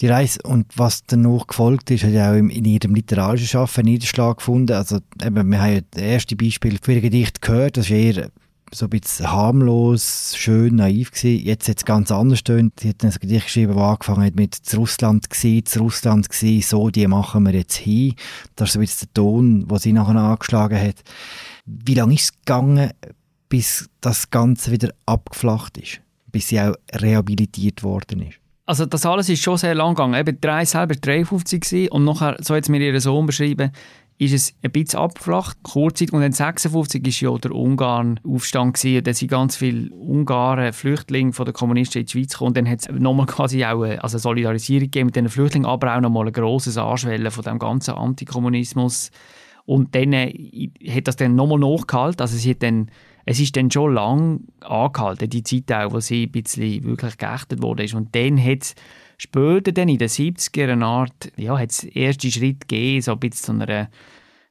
Die 0.00 0.08
Reise 0.08 0.40
und 0.42 0.66
was 0.76 1.04
danach 1.04 1.46
gefolgt 1.46 1.90
ist, 1.90 2.04
hat 2.04 2.10
ja 2.10 2.30
auch 2.30 2.36
in 2.36 2.50
ihrem 2.50 2.94
literarischen 2.94 3.46
Schaffen 3.46 3.84
Niederschlag 3.84 4.38
gefunden. 4.38 4.76
Also 4.76 4.98
eben, 5.22 5.50
wir 5.50 5.62
haben 5.62 5.74
ja 5.74 5.80
das 5.90 6.02
erste 6.02 6.36
Beispiel 6.36 6.78
für 6.82 6.92
ihr 6.92 7.00
Gedicht 7.00 7.40
gehört, 7.40 7.78
das 7.78 7.86
ist 7.86 7.92
eher 7.92 8.30
so 8.72 8.86
ein 8.86 8.90
bisschen 8.90 9.30
harmlos, 9.30 10.34
schön, 10.36 10.76
naiv 10.76 11.12
gewesen. 11.12 11.44
Jetzt 11.44 11.68
hat 11.68 11.78
es 11.78 11.84
ganz 11.84 12.10
anders 12.10 12.44
tönt. 12.44 12.80
Sie 12.80 12.88
hat 12.88 13.04
ein 13.04 13.10
Gedicht 13.10 13.46
geschrieben, 13.46 13.74
das 13.74 13.82
angefangen 13.82 14.24
hat 14.24 14.34
mit 14.34 14.54
«Zu 14.54 14.78
Russland 14.78 15.30
gsi, 15.30 15.62
zu 15.64 15.80
Russland 15.80 16.28
gsi, 16.28 16.62
so, 16.62 16.90
die 16.90 17.06
machen 17.06 17.46
wir 17.46 17.54
jetzt 17.54 17.76
hin». 17.76 18.14
Das 18.56 18.68
ist 18.68 18.72
so 18.74 18.78
ein 18.78 18.82
bisschen 18.82 19.08
der 19.08 19.14
Ton, 19.14 19.68
den 19.68 19.78
sie 19.78 19.92
nachher 19.92 20.16
angeschlagen 20.16 20.80
hat. 20.80 20.96
Wie 21.64 21.94
lange 21.94 22.14
ist 22.14 22.24
es 22.24 22.32
gegangen, 22.32 22.90
bis 23.48 23.88
das 24.00 24.30
Ganze 24.30 24.72
wieder 24.72 24.90
abgeflacht 25.06 25.78
ist? 25.78 26.00
Bis 26.32 26.48
sie 26.48 26.60
auch 26.60 26.74
rehabilitiert 26.92 27.82
worden 27.82 28.22
ist? 28.22 28.38
Also 28.66 28.84
das 28.84 29.06
alles 29.06 29.28
ist 29.28 29.42
schon 29.42 29.58
sehr 29.58 29.76
lang 29.76 29.94
gegangen. 29.94 30.14
Eben, 30.14 30.40
drei 30.40 30.64
selber 30.64 30.96
53 30.96 31.90
und 31.92 32.04
nachher, 32.04 32.36
so 32.40 32.54
hat 32.56 32.68
mir 32.68 32.80
ihren 32.80 33.00
Sohn 33.00 33.26
beschrieben, 33.26 33.70
ist 34.18 34.32
es 34.32 34.54
ein 34.62 34.70
bisschen 34.70 35.00
abgeflacht, 35.00 35.58
kurzzeit. 35.62 36.12
Und 36.12 36.22
dann 36.22 36.32
56 36.32 37.22
war 37.24 37.32
ja 37.32 37.38
der 37.38 37.52
Ungarn-Aufstand 37.52 38.74
gewesen. 38.74 39.04
Da 39.04 39.12
sind 39.12 39.30
ganz 39.30 39.56
viele 39.56 39.90
Ungarn, 39.90 40.72
Flüchtlinge 40.72 41.32
von 41.32 41.44
den 41.44 41.52
Kommunisten 41.52 42.00
in 42.00 42.06
die 42.06 42.12
Schweiz 42.12 42.32
gekommen. 42.32 42.48
Und 42.48 42.56
dann 42.56 42.68
hat 42.68 42.80
es 42.80 42.88
nochmal 42.88 43.26
quasi 43.26 43.64
auch 43.64 43.82
eine 43.82 44.02
also 44.02 44.16
Solidarisierung 44.16 44.84
gegeben 44.84 45.06
mit 45.06 45.16
den 45.16 45.28
Flüchtlingen, 45.28 45.68
aber 45.68 45.94
auch 45.94 46.00
nochmal 46.00 46.26
ein 46.26 46.32
grosses 46.32 46.78
Anschwellen 46.78 47.30
von 47.30 47.44
dem 47.44 47.58
ganzen 47.58 47.94
Antikommunismus. 47.94 49.10
Und 49.66 49.94
dann 49.94 50.12
äh, 50.14 50.70
hat 50.88 51.08
das 51.08 51.16
dann 51.16 51.34
nochmal 51.34 51.58
nachgehalten. 51.58 52.22
Also 52.22 52.36
sie 52.38 52.50
hat 52.50 52.62
dann, 52.62 52.90
es 53.26 53.38
ist 53.38 53.56
dann 53.56 53.70
schon 53.70 53.92
lang 53.92 54.40
angehalten, 54.60 55.28
die 55.28 55.42
Zeit 55.42 55.70
auch, 55.72 55.92
wo 55.92 56.00
sie 56.00 56.24
ein 56.24 56.32
bisschen 56.32 56.84
wirklich 56.84 57.18
geächtet 57.18 57.60
wurde. 57.60 57.84
Und 57.94 58.14
dann 58.14 58.42
hat 58.42 58.62
es 58.62 58.74
Später 59.18 59.72
dann 59.72 59.88
in 59.88 59.98
den 59.98 60.08
70er 60.08 60.72
eine 60.72 60.84
Art, 60.84 61.32
ja, 61.36 61.58
hat 61.58 61.70
es 61.70 61.84
erste 61.84 62.30
Schritt 62.30 62.68
gegeben, 62.68 63.00
so 63.00 63.12
ein 63.12 63.20
bisschen 63.20 63.58
zu 63.58 63.64
einer 63.64 63.88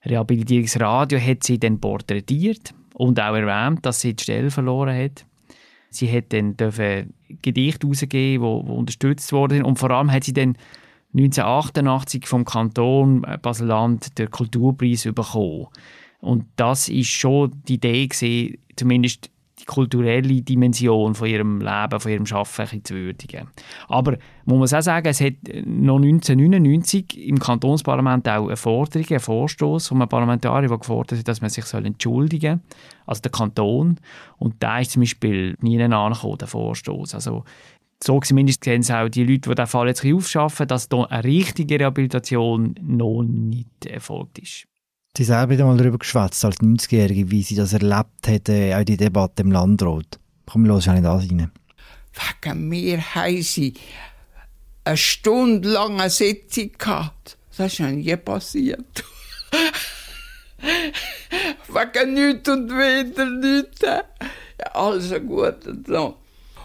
Rehabilitierungsradio, 0.06 1.20
hat 1.20 1.44
sie 1.44 1.60
dann 1.60 1.80
porträtiert 1.80 2.74
und 2.94 3.20
auch 3.20 3.36
erwähnt, 3.36 3.86
dass 3.86 4.02
sie 4.02 4.16
die 4.16 4.24
Stelle 4.24 4.50
verloren 4.50 4.98
hat. 4.98 5.26
Sie 5.90 6.12
hat 6.12 6.34
dann 6.34 6.58
dürfen 6.58 7.14
Gedichte 7.42 7.88
herausgeben, 7.88 8.44
die, 8.44 8.66
die 8.66 8.72
unterstützt 8.72 9.32
wurden 9.32 9.64
und 9.64 9.80
vor 9.80 9.92
allem 9.92 10.12
hat 10.12 10.24
sie 10.24 10.34
dann 10.34 10.58
1988 11.14 12.28
vom 12.28 12.44
Kanton 12.44 13.26
Basel-Land 13.42 14.18
den 14.18 14.30
Kulturpreis 14.30 15.04
bekommen. 15.04 15.68
Und 16.20 16.46
das 16.56 16.90
ist 16.90 17.10
schon 17.10 17.52
die 17.68 17.76
Idee 17.76 18.08
gewesen, 18.08 18.58
zumindest 18.76 19.30
die 19.60 19.66
kulturelle 19.66 20.42
Dimension 20.42 21.16
von 21.16 21.28
ihrem 21.28 21.60
Leben, 21.60 22.00
von 22.00 22.12
ihrem 22.12 22.26
Arbeiten 22.30 22.84
zu 22.84 22.94
würdigen. 22.94 23.48
Aber 23.88 24.18
man 24.46 24.58
muss 24.58 24.74
auch 24.74 24.82
sagen, 24.82 25.08
es 25.08 25.22
hat 25.22 25.34
noch 25.66 25.98
1999 25.98 27.28
im 27.28 27.40
Kantonsparlament 27.40 28.28
auch 28.28 28.48
eine 28.48 28.58
Forderung, 28.58 29.08
einen 29.10 29.20
Vorstoß 29.20 29.88
von 29.88 30.02
einem 30.02 30.10
Parlamentarier, 30.10 30.68
der 30.68 30.78
gefordert 30.78 31.20
hat, 31.20 31.28
dass 31.28 31.42
man 31.42 31.50
sich 31.50 31.66
entschuldigen 31.74 32.62
soll, 32.66 32.80
also 33.06 33.22
der 33.22 33.32
Kanton. 33.32 34.00
Und 34.38 34.56
da 34.60 34.80
ist 34.80 34.92
zum 34.92 35.02
Beispiel 35.02 35.56
nie 35.62 35.82
angekommen, 35.82 36.38
der 36.38 36.48
Vorstoß. 36.48 37.16
Also 37.16 37.46
so 38.04 38.20
zumindest 38.20 38.64
sehen 38.64 38.82
es 38.82 38.92
auch 38.92 39.08
die 39.08 39.24
Leute, 39.24 39.50
die 39.50 39.56
diesen 39.56 39.68
Fall 39.68 39.88
jetzt 39.88 40.06
aufschaffen, 40.06 40.68
dass 40.68 40.90
da 40.90 41.04
eine 41.06 41.24
richtige 41.24 41.80
Rehabilitation 41.80 42.76
noch 42.82 43.24
nicht 43.24 43.86
erfolgt 43.86 44.40
ist. 44.40 44.68
Sie 45.18 45.24
selber 45.24 45.52
wieder 45.52 45.66
mal 45.66 45.78
darüber 45.78 45.98
geschwätzt, 45.98 46.44
als 46.44 46.58
90-Jährige, 46.58 47.32
wie 47.32 47.42
sie 47.42 47.56
das 47.56 47.72
erlebt 47.72 48.28
hätte, 48.28 48.78
auch 48.78 48.84
die 48.84 48.98
Debatte 48.98 49.44
im 49.44 49.52
Landrat. 49.52 50.20
Komm, 50.46 50.66
los, 50.66 50.88
nicht 50.88 51.06
das 51.06 51.24
rein. 51.24 51.52
Wegen 52.44 52.68
mir 52.68 53.16
haben 53.16 53.42
sie 53.42 53.76
eine 54.84 54.98
Stunde 54.98 55.70
lang 55.70 56.02
eine 56.02 56.10
Sitzung 56.10 56.72
gehabt. 56.78 57.38
Das 57.56 57.74
ist 57.74 57.80
noch 57.80 57.92
nie 57.92 58.16
passiert. 58.18 59.04
Wegen 61.68 62.14
nichts 62.14 62.50
und 62.50 62.70
wieder 62.70 63.26
nichts. 63.26 63.82
Ja, 63.82 64.04
also 64.74 65.20
gut 65.22 65.66
und 65.66 65.88
so. 65.88 66.18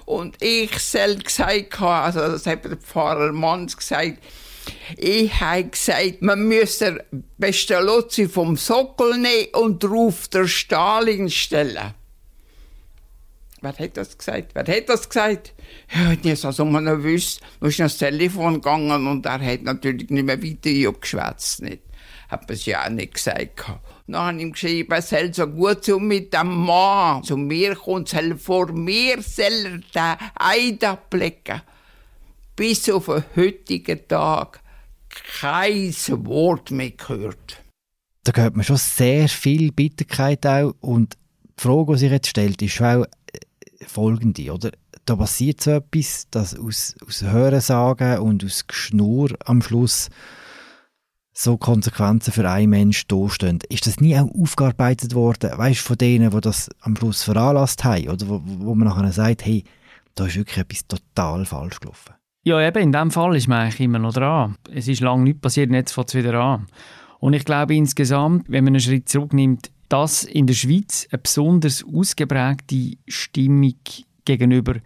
Und 0.07 0.43
ich 0.43 0.77
selbst 0.79 1.27
gesagt, 1.27 1.81
also 1.81 2.19
das 2.19 2.47
hat 2.47 2.65
der 2.65 2.77
Pfarrer 2.77 3.31
Manns 3.33 3.77
gesagt, 3.77 4.19
ich 4.97 5.41
habe 5.41 5.65
gesagt, 5.65 6.23
man 6.23 6.47
müsse 6.47 7.05
beste 7.39 7.81
Lotzi 7.81 8.29
vom 8.29 8.57
Sockel 8.57 9.19
nehmen 9.19 9.49
und 9.55 9.83
drauf 9.83 10.29
der 10.29 10.47
Stalin 10.47 11.31
stellen. 11.31 11.95
Wer 13.63 13.79
hat 13.79 13.97
das 13.97 14.17
gesagt? 14.17 14.55
Wer 14.55 14.77
hat 14.77 14.89
das 14.89 15.09
gesagt? 15.09 15.53
Ja, 15.95 16.13
ich 16.13 16.19
habe 16.19 16.47
also 16.47 16.65
man 16.65 16.85
noch 16.85 17.03
wüsste. 17.03 17.45
Dann 17.61 17.69
ist 17.69 17.79
das 17.79 17.99
Telefon 17.99 18.55
gegangen 18.55 19.07
und 19.07 19.27
er 19.27 19.41
hat 19.41 19.63
natürlich 19.63 20.09
nicht 20.09 20.25
mehr 20.25 20.43
weiter 20.43 20.93
geschwätzt. 20.99 21.63
Nicht. 21.63 21.83
Hat 22.29 22.51
es 22.51 22.65
ja 22.65 22.85
auch 22.85 22.91
nicht 22.91 23.15
gesagt. 23.15 23.65
Dann 24.07 24.17
habe 24.21 24.37
ich 24.37 24.43
ihm 24.43 24.53
geschrieben, 24.53 24.93
er 24.93 25.03
soll 25.03 25.35
so 25.35 25.47
gut 25.47 25.85
so 25.85 25.99
mit 25.99 26.33
dem 26.33 26.65
Mann 26.65 27.23
zu 27.23 27.37
mir 27.37 27.75
kommen, 27.75 28.07
soll 28.07 28.37
vor 28.39 28.73
mir 28.73 29.21
soll 29.21 29.83
er 29.95 30.17
den 30.17 30.29
Eid 30.37 30.85
ablegen 30.85 31.61
bis 32.61 32.91
auf 32.91 33.07
den 33.07 33.25
heutigen 33.37 34.07
Tag 34.07 34.61
kein 35.41 35.95
Wort 36.27 36.71
mehr 36.71 36.91
gehört. 36.91 37.63
Da 38.25 38.33
hört 38.35 38.55
man 38.55 38.67
schon 38.67 38.77
sehr 38.77 39.31
viel 39.31 39.73
Bitterkeit 39.73 40.45
auch 40.45 40.75
und 40.81 41.17
die 41.59 41.63
Frage, 41.63 41.93
die 41.93 41.99
sich 42.01 42.11
jetzt 42.11 42.29
stellt, 42.29 42.61
ist 42.61 42.83
auch 42.83 43.05
äh, 43.05 43.87
folgende, 43.87 44.53
oder? 44.53 44.73
Da 45.07 45.17
passiert 45.17 45.63
so 45.63 45.71
etwas, 45.71 46.27
dass 46.31 46.55
aus, 46.55 46.97
aus 47.09 47.23
Hörensagen 47.23 48.19
und 48.19 48.45
aus 48.45 48.67
Geschnur 48.67 49.31
am 49.47 49.63
Schluss 49.63 50.11
so 51.33 51.57
Konsequenzen 51.57 52.31
für 52.31 52.47
einen 52.47 52.69
Menschen 52.69 53.09
dastehen. 53.09 53.61
Ist 53.71 53.87
das 53.87 54.01
nie 54.01 54.19
auch 54.19 54.31
aufgearbeitet 54.39 55.15
worden, 55.15 55.57
weißt 55.57 55.81
von 55.81 55.97
denen, 55.97 56.29
die 56.29 56.41
das 56.43 56.69
am 56.81 56.95
Schluss 56.95 57.23
veranlasst 57.23 57.85
haben, 57.85 58.11
oder 58.11 58.29
wo, 58.29 58.43
wo 58.45 58.75
man 58.75 58.89
nachher 58.89 59.13
sagt, 59.13 59.47
hey, 59.47 59.65
da 60.15 60.27
ist 60.27 60.37
wirklich 60.37 60.59
etwas 60.59 60.87
total 60.87 61.47
falsch 61.47 61.81
gelaufen? 61.81 62.20
Ja, 62.43 62.67
eben, 62.67 62.83
in 62.83 62.93
dem 62.93 63.11
Fall 63.11 63.37
ist 63.37 63.49
man 63.49 63.61
eigentlich 63.61 63.81
immer 63.81 63.99
noch 63.99 64.15
dran. 64.15 64.57
Es 64.73 64.89
ist 64.89 65.01
lange 65.01 65.25
nichts 65.25 65.43
passiert, 65.43 65.71
jetzt 65.71 65.93
fängt 65.93 66.09
es 66.09 66.15
wieder 66.15 66.35
an. 66.41 66.67
Und 67.19 67.35
ich 67.35 67.45
glaube 67.45 67.75
insgesamt, 67.75 68.47
wenn 68.49 68.65
man 68.65 68.73
einen 68.73 68.81
Schritt 68.81 69.11
zurücknimmt, 69.11 69.71
dass 69.91 70.25
in 70.25 70.47
der 70.47 70.55
Schweiz 70.55 71.07
eine 71.11 71.19
besonders 71.19 71.85
ausgeprägte 71.85 72.97
Stimmung 73.07 73.75
gegenüber 74.25 74.77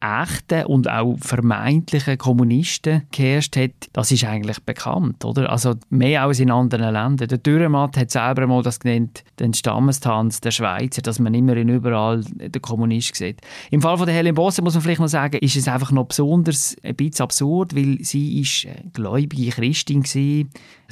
echten 0.00 0.66
und 0.66 0.88
auch 0.88 1.16
vermeintlichen 1.18 2.18
Kommunisten 2.18 3.02
geherrscht 3.10 3.56
hat, 3.56 3.72
das 3.92 4.12
ist 4.12 4.24
eigentlich 4.24 4.60
bekannt, 4.62 5.24
oder? 5.24 5.50
Also 5.50 5.74
mehr 5.90 6.22
als 6.22 6.38
in 6.38 6.50
anderen 6.50 6.92
Ländern. 6.92 7.28
Der 7.28 7.38
Dürrematt 7.38 7.96
hat 7.96 8.10
selber 8.10 8.46
mal 8.46 8.62
das 8.62 8.78
genannt, 8.78 9.24
den 9.40 9.54
Stammestanz 9.54 10.40
der 10.40 10.52
Schweizer, 10.52 11.02
dass 11.02 11.18
man 11.18 11.34
immer 11.34 11.56
in 11.56 11.68
überall 11.68 12.22
den 12.22 12.62
Kommunist 12.62 13.16
sieht. 13.16 13.40
Im 13.70 13.82
Fall 13.82 13.98
von 13.98 14.06
der 14.06 14.14
Helen 14.14 14.34
Bosse 14.34 14.62
muss 14.62 14.74
man 14.74 14.82
vielleicht 14.82 15.00
noch 15.00 15.08
sagen, 15.08 15.38
ist 15.38 15.56
es 15.56 15.66
einfach 15.66 15.90
noch 15.90 16.06
besonders 16.06 16.76
ein 16.84 16.94
bisschen 16.94 17.24
absurd, 17.24 17.74
weil 17.74 17.98
sie 18.02 18.40
ist 18.40 18.68
gläubige 18.92 19.50
Christin 19.50 20.04
war. 20.04 20.06
Sie 20.06 20.46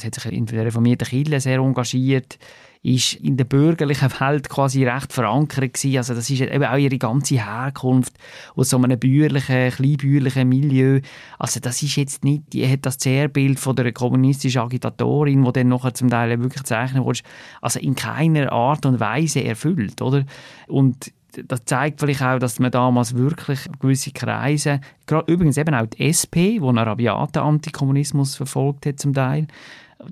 hat 0.05 0.15
sich 0.15 0.33
in 0.33 0.47
der 0.47 0.67
reformierten 0.67 1.07
Kirche 1.07 1.41
sehr 1.41 1.59
engagiert 1.59 2.39
ist 2.87 3.15
in 3.15 3.37
der 3.37 3.45
bürgerlichen 3.45 4.11
Welt 4.21 4.49
quasi 4.49 4.85
recht 4.85 5.13
verankert 5.13 5.75
gewesen. 5.75 5.97
Also 5.97 6.15
das 6.15 6.31
ist 6.31 6.41
eben 6.41 6.65
auch 6.65 6.77
ihre 6.77 6.99
ganze 6.99 7.45
Herkunft 7.45 8.15
aus 8.55 8.71
so 8.71 8.77
einem 8.77 8.99
bäuerlichen, 8.99 9.73
kleinbäuerlichen 9.73 10.49
Milieu. 10.49 11.01
Also 11.39 11.59
das 11.59 11.83
ist 11.83 11.97
jetzt 11.97 12.23
nicht, 12.23 12.53
die 12.53 12.67
hat 12.69 12.87
das 12.87 12.99
Zerrbild 12.99 13.59
von 13.59 13.75
der 13.75 13.93
kommunistischen 13.93 14.61
Agitatorin, 14.61 15.45
die 15.45 15.53
dann 15.53 15.69
nachher 15.69 15.95
zum 15.95 16.11
Teil 16.11 16.41
wirklich 16.41 16.63
zeichnen 16.63 17.05
wurde, 17.05 17.21
also 17.61 17.81
in 17.81 17.97
keiner 17.97 18.53
Art 18.53 18.87
und 18.87 19.01
Weise 19.01 19.43
erfüllt, 19.43 20.01
oder? 20.01 20.25
Und 20.69 21.13
das 21.49 21.65
zeigt 21.65 22.01
vielleicht 22.01 22.23
auch, 22.23 22.39
dass 22.39 22.61
man 22.61 22.71
damals 22.71 23.17
wirklich 23.17 23.67
gewisse 23.81 24.13
Kreise, 24.13 24.81
übrigens 25.27 25.57
eben 25.57 25.75
auch 25.75 25.87
die 25.87 26.07
SP, 26.07 26.61
die 26.61 26.63
einen 26.63 26.79
rabiaten 26.79 27.43
Antikommunismus 27.43 28.37
verfolgt 28.37 28.87
hat 28.87 29.01
zum 29.01 29.13
Teil, 29.13 29.49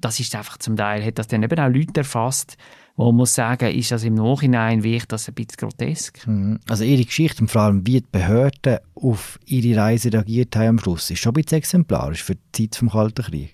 das 0.00 0.20
ist 0.20 0.34
einfach 0.34 0.58
zum 0.58 0.76
Teil, 0.76 1.04
hat 1.04 1.18
das 1.18 1.28
dann 1.28 1.42
eben 1.42 1.58
auch 1.58 1.68
Leute 1.68 2.00
erfasst, 2.00 2.56
wo 2.96 3.06
man 3.06 3.16
muss 3.16 3.34
sagen, 3.34 3.74
ist 3.74 3.90
das 3.90 4.04
im 4.04 4.14
Nachhinein 4.14 4.82
wirklich 4.82 5.06
das 5.06 5.28
ein 5.28 5.34
bisschen 5.34 5.56
grotesk. 5.56 6.26
Mhm. 6.26 6.60
Also 6.68 6.84
ihre 6.84 7.04
Geschichte 7.04 7.42
und 7.42 7.48
vor 7.48 7.62
allem 7.62 7.86
wie 7.86 8.00
die 8.00 8.06
Behörden 8.10 8.78
auf 8.94 9.38
ihre 9.46 9.80
Reise 9.80 10.12
reagiert 10.12 10.54
haben 10.56 10.68
am 10.68 10.78
Schluss, 10.78 11.10
ist 11.10 11.18
schon 11.18 11.32
ein 11.32 11.42
bisschen 11.42 11.58
exemplarisch 11.58 12.22
für 12.22 12.36
die 12.36 12.70
Zeit 12.70 12.82
des 12.82 12.92
Kalten 12.92 13.24
Krieges. 13.24 13.50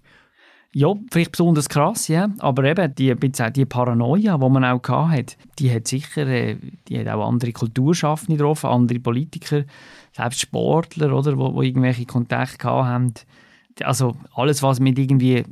Ja, 0.73 0.95
vielleicht 1.11 1.33
besonders 1.33 1.69
krass, 1.69 2.07
ja. 2.07 2.29
Aber 2.39 2.63
eben 2.63 2.95
die, 2.95 3.13
die 3.17 3.65
Paranoia, 3.65 4.39
die 4.39 4.49
man 4.49 4.65
auch 4.65 4.89
hatte, 4.89 5.35
die 5.59 5.73
hat 5.73 5.89
sicher 5.89 6.29
äh, 6.29 6.59
die 6.87 7.01
hat 7.01 7.09
auch 7.09 7.27
andere 7.27 7.51
Kulturschaffende 7.51 8.37
getroffen, 8.37 8.71
andere 8.71 9.01
Politiker, 9.01 9.65
selbst 10.13 10.41
Sportler, 10.41 11.13
oder, 11.13 11.37
wo, 11.37 11.55
wo 11.55 11.63
irgendwelche 11.63 12.07
Kontakte 12.07 12.69
haben. 12.69 13.15
Also 13.83 14.17
alles, 14.35 14.63
was 14.63 14.79
mit 14.79 14.97
irgendwie 14.97 15.43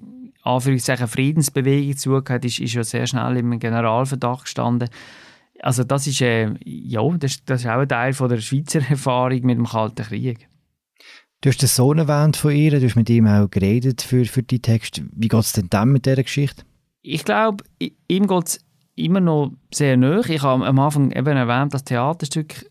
Anführungszeichen 0.49 1.09
Friedensbewegung 1.09 1.97
zugehört, 1.97 2.45
ist, 2.45 2.59
ist 2.59 2.75
ja 2.75 2.85
sehr 2.85 3.07
schnell 3.07 3.37
im 3.37 3.59
Generalverdacht 3.59 4.45
gestanden. 4.45 4.89
Also 5.61 5.85
das 5.85 6.07
ist, 6.07 6.21
äh, 6.21 6.55
ja, 6.65 7.03
das, 7.19 7.45
das 7.45 7.63
ist 7.63 7.67
auch 7.67 7.81
ein 7.81 7.89
Teil 7.89 8.13
von 8.13 8.29
der 8.29 8.39
Schweizer 8.39 8.81
Erfahrung 8.89 9.41
mit 9.43 9.59
dem 9.59 9.67
Kalten 9.67 10.05
Krieg. 10.05 10.49
Du 11.41 11.51
hast 11.51 11.63
den 11.63 11.69
Sohn 11.69 11.99
erwähnt 11.99 12.37
von 12.37 12.53
ihr, 12.53 12.79
du 12.79 12.85
hast 12.85 12.97
mit 12.97 13.11
ihm 13.11 13.27
auch 13.27 13.49
geredet 13.49 14.03
für, 14.03 14.25
für 14.25 14.43
die 14.43 14.61
Text. 14.61 15.03
Wie 15.13 15.29
geht 15.29 15.41
es 15.41 15.53
denn 15.53 15.69
dann 15.71 15.91
mit 15.91 16.07
dieser 16.07 16.23
Geschichte? 16.23 16.65
Ich 17.03 17.25
glaube, 17.25 17.65
ihm 18.09 18.27
geht 18.27 18.47
es 18.47 18.61
immer 18.97 19.21
noch 19.21 19.53
sehr 19.73 19.97
nahe. 19.97 20.23
Ich 20.29 20.43
habe 20.43 20.67
am 20.67 20.79
Anfang 20.79 21.13
eben 21.13 21.37
erwähnt, 21.37 21.75
das 21.75 21.85
Theaterstück, 21.85 22.67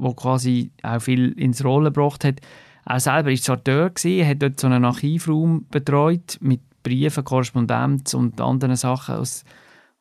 das 0.00 0.16
quasi 0.16 0.70
auch 0.82 1.00
viel 1.00 1.32
ins 1.32 1.62
Rollen 1.62 1.92
gebracht 1.92 2.24
hat. 2.24 2.40
Auch 2.86 3.00
selber 3.00 3.30
war 3.30 3.36
Sorteur, 3.36 3.90
hat 3.90 4.42
dort 4.42 4.60
so 4.60 4.66
einen 4.66 4.84
Archivraum 4.84 5.66
betreut 5.70 6.38
mit 6.40 6.60
Briefen, 6.88 7.24
Korrespondenz 7.24 8.14
und 8.14 8.40
anderen 8.40 8.76
Sachen 8.76 9.16
aus 9.16 9.44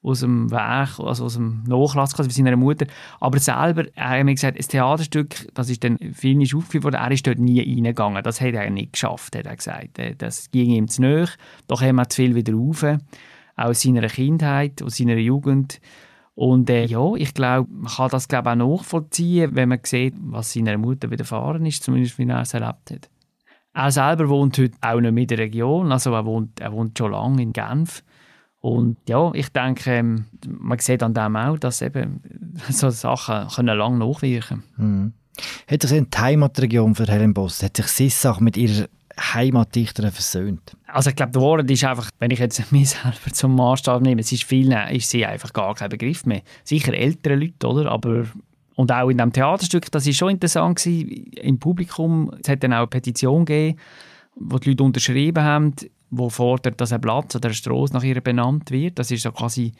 aus 0.05 0.19
dem 0.19 0.51
Werk, 0.51 0.99
also 0.99 1.25
aus 1.25 1.33
dem 1.33 1.63
Nachlass 1.67 2.13
von 2.13 2.29
seiner 2.29 2.55
Mutter. 2.55 2.85
Aber 3.19 3.39
selber, 3.39 3.85
er 3.95 4.09
hat 4.09 4.23
mir 4.23 4.35
gesagt, 4.35 4.57
ein 4.57 4.67
Theaterstück, 4.67 5.47
das 5.55 5.69
ist 5.69 5.83
dann 5.83 5.97
filmisch 6.13 6.53
aufgeführt 6.53 6.83
worden, 6.83 6.95
er 6.95 7.11
ist 7.11 7.25
dort 7.25 7.39
nie 7.39 7.59
reingegangen. 7.59 8.23
Das 8.23 8.39
hat 8.39 8.53
er 8.53 8.69
nicht 8.69 8.93
geschafft, 8.93 9.35
hat 9.35 9.47
er 9.47 9.55
gesagt. 9.55 9.97
Äh, 9.97 10.15
das 10.15 10.51
ging 10.51 10.69
ihm 10.69 10.87
zu 10.87 11.01
nahe. 11.01 11.27
Doch 11.67 11.81
haben 11.81 11.95
wir 11.95 12.07
zu 12.07 12.21
viel 12.21 12.35
wieder 12.35 12.53
rauf. 12.53 12.83
Auch 12.83 13.65
aus 13.65 13.81
seiner 13.81 14.07
Kindheit, 14.07 14.83
aus 14.83 14.97
seiner 14.97 15.17
Jugend. 15.17 15.81
Und 16.35 16.69
äh, 16.69 16.85
ja, 16.85 17.15
ich 17.15 17.33
glaube, 17.33 17.67
man 17.71 17.91
kann 17.91 18.09
das 18.09 18.27
glaube 18.27 18.51
auch 18.51 18.55
nachvollziehen, 18.55 19.55
wenn 19.55 19.69
man 19.69 19.79
sieht, 19.83 20.13
was 20.19 20.53
seiner 20.53 20.77
Mutter 20.77 21.09
widerfahren 21.09 21.65
ist, 21.65 21.81
zumindest 21.81 22.19
wie 22.19 22.27
er 22.27 22.41
es 22.41 22.53
erlebt 22.53 22.91
hat. 22.91 23.09
Er 23.75 23.91
selber 23.91 24.29
wohnt 24.29 24.57
heute 24.57 24.77
auch 24.81 24.99
nicht 24.99 25.11
mehr 25.11 25.21
in 25.23 25.27
der 25.27 25.37
Region, 25.37 25.91
also 25.91 26.13
er 26.13 26.25
wohnt, 26.25 26.59
er 26.59 26.71
wohnt 26.71 26.97
schon 26.97 27.11
lange 27.11 27.41
in 27.41 27.53
Genf 27.53 28.03
und 28.65 28.97
ja, 29.07 29.31
ich 29.35 29.49
denke, 29.49 29.91
ähm, 29.91 30.25
man 30.47 30.79
sieht 30.79 31.03
an 31.03 31.13
dem 31.13 31.35
auch, 31.35 31.59
dass 31.59 31.83
eben 31.83 32.19
so 32.69 32.89
Sachen 32.89 33.47
können 33.49 33.77
lang 33.77 33.99
nachwirken 33.99 34.63
können. 34.75 35.13
Mhm. 35.13 35.13
Hat 35.69 35.83
sich 35.83 36.03
die 36.03 36.17
Heimatregion 36.17 36.95
für 36.95 37.05
Helen 37.05 37.33
Boss, 37.33 37.61
hat 37.61 37.77
sich 37.77 37.85
Sissach 37.85 38.39
mit 38.39 38.57
ihrer 38.57 38.87
Heimatdichterin 39.19 40.09
versöhnt? 40.09 40.75
Also 40.87 41.11
ich 41.11 41.15
glaube, 41.15 41.33
der 41.33 41.41
Wort 41.43 41.69
ist 41.69 41.83
einfach, 41.83 42.09
wenn 42.17 42.31
ich 42.31 42.39
jetzt 42.39 42.71
mich 42.71 42.89
selber 42.89 43.31
zum 43.33 43.55
Maßstab 43.55 44.01
nehme, 44.01 44.21
es 44.21 44.31
ist 44.31 44.45
vielen, 44.45 44.71
ist 44.89 45.11
sie 45.11 45.27
einfach 45.27 45.53
gar 45.53 45.75
kein 45.75 45.89
Begriff 45.89 46.25
mehr. 46.25 46.41
Sicher 46.63 46.95
ältere 46.95 47.35
Leute, 47.35 47.67
oder? 47.67 47.91
Aber 47.91 48.25
und 48.75 48.91
auch 48.91 49.09
in 49.09 49.17
dem 49.17 49.31
Theaterstück, 49.31 49.91
das 49.91 50.05
ist 50.05 50.17
schon 50.17 50.31
interessant 50.31 50.77
gewesen, 50.77 51.09
im 51.41 51.59
Publikum, 51.59 52.31
es 52.41 52.49
hat 52.49 52.63
dann 52.63 52.73
auch 52.73 52.79
eine 52.79 52.87
Petition 52.87 53.45
gegeben, 53.45 53.79
wo 54.35 54.57
die 54.59 54.69
Leute 54.69 54.83
unterschrieben 54.83 55.43
haben, 55.43 55.73
wo 56.09 56.29
fordert, 56.29 56.79
dass 56.81 56.91
ein 56.91 57.01
Platz 57.01 57.35
oder 57.35 57.47
eine 57.47 57.55
Strasse 57.55 57.93
nach 57.93 58.03
ihr 58.03 58.19
benannt 58.21 58.71
wird. 58.71 58.99
Das 58.99 59.11
ist 59.11 59.23
so 59.23 59.31
quasi 59.31 59.73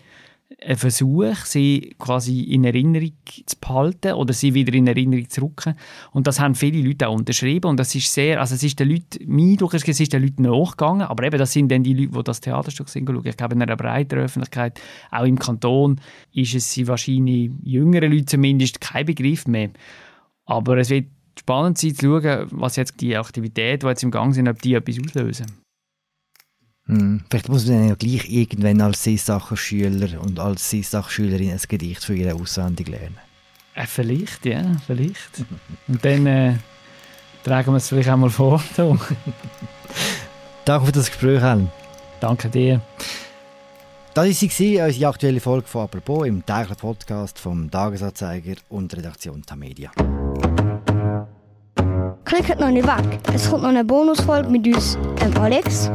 ein 0.62 0.78
Versuch, 0.78 1.36
sie 1.38 1.96
quasi 1.98 2.42
in 2.42 2.64
Erinnerung 2.64 3.14
zu 3.46 3.56
behalten 3.60 4.14
oder 4.14 4.34
sie 4.34 4.54
wieder 4.54 4.74
in 4.74 4.88
Erinnerung 4.88 5.28
zu 5.30 5.42
rücken. 5.42 5.75
Und 6.12 6.28
das 6.28 6.40
haben 6.40 6.56
viele 6.56 6.88
Leute 6.88 7.08
auch 7.08 7.16
unterschrieben 7.16 7.68
und 7.68 7.80
das 7.80 7.96
ist 7.96 8.14
sehr, 8.14 8.40
also 8.40 8.56
es 8.56 8.64
ist 8.64 8.80
den 8.80 8.90
Leuten, 8.90 9.25
mein 9.25 9.52
Eindruck 9.52 9.74
ist, 9.74 9.88
es 9.88 10.00
ist 10.00 10.14
den 10.14 10.22
Leuten 10.22 10.44
nachgegangen, 10.44 11.02
aber 11.02 11.24
eben 11.24 11.40
das 11.40 11.52
sind 11.52 11.72
dann 11.72 11.84
die 11.84 11.94
Leute, 11.94 12.18
die 12.18 12.24
das 12.24 12.42
Theaterstück 12.42 12.90
sehen, 12.90 13.08
Ich 13.24 13.38
glaube, 13.38 13.56
in 13.56 13.62
einer 13.62 13.75
breiteren 13.75 14.24
Öffentlichkeit, 14.24 14.80
auch 15.12 15.25
im 15.25 15.40
Kanton, 15.40 16.00
ist 16.32 16.54
es 16.54 16.88
wahrscheinlich 16.88 17.52
jüngeren 17.64 18.12
Leuten 18.12 18.28
zumindest 18.28 18.82
kein 18.82 19.06
Begriff 19.06 19.48
mehr. 19.48 19.72
Aber 20.46 20.78
es 20.78 20.92
wird 20.92 21.08
spannend 21.40 21.80
sein 21.80 21.96
zu 21.96 22.22
schauen, 22.22 22.48
was 22.52 22.75
jetzt 22.75 23.02
die 23.02 23.18
Aktivitäten, 23.18 23.80
die 23.80 23.88
jetzt 23.88 24.04
im 24.04 24.12
Gang 24.12 24.34
sind, 24.34 24.48
ob 24.48 24.62
die 24.62 24.75
etwas 24.75 25.00
auslösen. 25.00 25.65
Hm. 26.88 27.22
Vielleicht 27.30 27.50
muss 27.50 27.65
man 27.65 27.89
ja 27.89 27.96
gleich 27.96 28.30
irgendwann 28.30 28.82
als 28.82 29.04
Seesacher-Schüler 29.04 30.22
und 30.22 30.39
als 30.39 30.70
Seesacher-Schülerin 30.70 31.51
ein 31.51 31.60
Gedicht 31.68 32.04
für 32.04 32.15
ihre 32.15 32.36
auswendig 32.36 32.88
lernen. 32.88 33.18
Äh, 33.74 33.88
vielleicht, 33.88 34.46
ja, 34.46 34.63
vielleicht. 34.86 35.46
und 35.88 36.06
dann 36.06 36.25
äh, 36.27 36.54
tragen 37.44 37.72
wir 37.72 37.77
es 37.77 37.89
vielleicht 37.89 38.10
auch 38.10 38.18
mal 38.18 38.30
vor. 38.30 38.63
Danke 40.65 40.86
für 40.86 40.92
das 40.92 41.08
Gespräch, 41.08 41.42
Helen. 41.42 41.70
Danke 42.20 42.50
dir. 42.50 42.82
Das 44.13 44.25
war 44.27 44.50
sie, 44.50 44.80
unsere 44.80 45.10
aktuelle 45.10 45.42
Folge 45.42 45.68
von 45.68 45.84
«Apropos» 45.84 46.25
im 46.25 46.46
täglichen 46.46 46.77
Podcast 46.77 47.38
vom 47.38 47.70
Tagesanzeiger 47.70 48.56
und 48.70 48.96
Redaktion 48.96 49.46
Tamedia. 49.46 49.92
Klickt 52.24 52.60
noch 52.60 52.72
nicht 52.72 52.88
weg. 52.88 53.20
Es 53.33 53.50
kommt 53.50 53.64
noch 53.64 53.70
eine 53.70 53.83
Bonusfolge 53.83 54.50
mit 54.50 54.66
uns, 54.68 54.98
dem 55.22 55.38
Alex, 55.38 55.92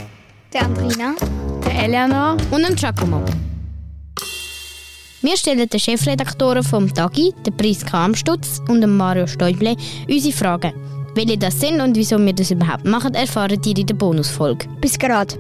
der 0.53 0.65
Andrina, 0.65 1.15
der 1.65 1.85
Eleanor 1.85 2.37
und 2.51 2.67
dem 2.67 2.75
Giacomo. 2.75 3.23
Wir 5.23 5.37
stellen 5.37 5.69
den 5.69 5.81
Chefredaktoren 5.81 6.65
vom 6.65 6.93
Tagi, 6.93 7.33
den 7.47 7.57
Priska 7.57 8.05
Amstutz 8.05 8.61
und 8.69 8.81
dem 8.81 8.97
Mario 8.97 9.27
Stäuble, 9.27 9.77
unsere 10.09 10.35
Fragen. 10.35 10.73
Welche 11.15 11.39
das 11.39 11.61
sind 11.61 11.81
und 11.81 11.97
wieso 11.97 12.19
wir 12.19 12.33
das 12.33 12.51
überhaupt 12.51 12.85
machen, 12.85 13.15
erfahren 13.15 13.61
ihr 13.65 13.79
in 13.79 13.87
der 13.87 13.95
Bonusfolge. 13.95 14.67
Bis 14.81 14.99
gerade. 14.99 15.35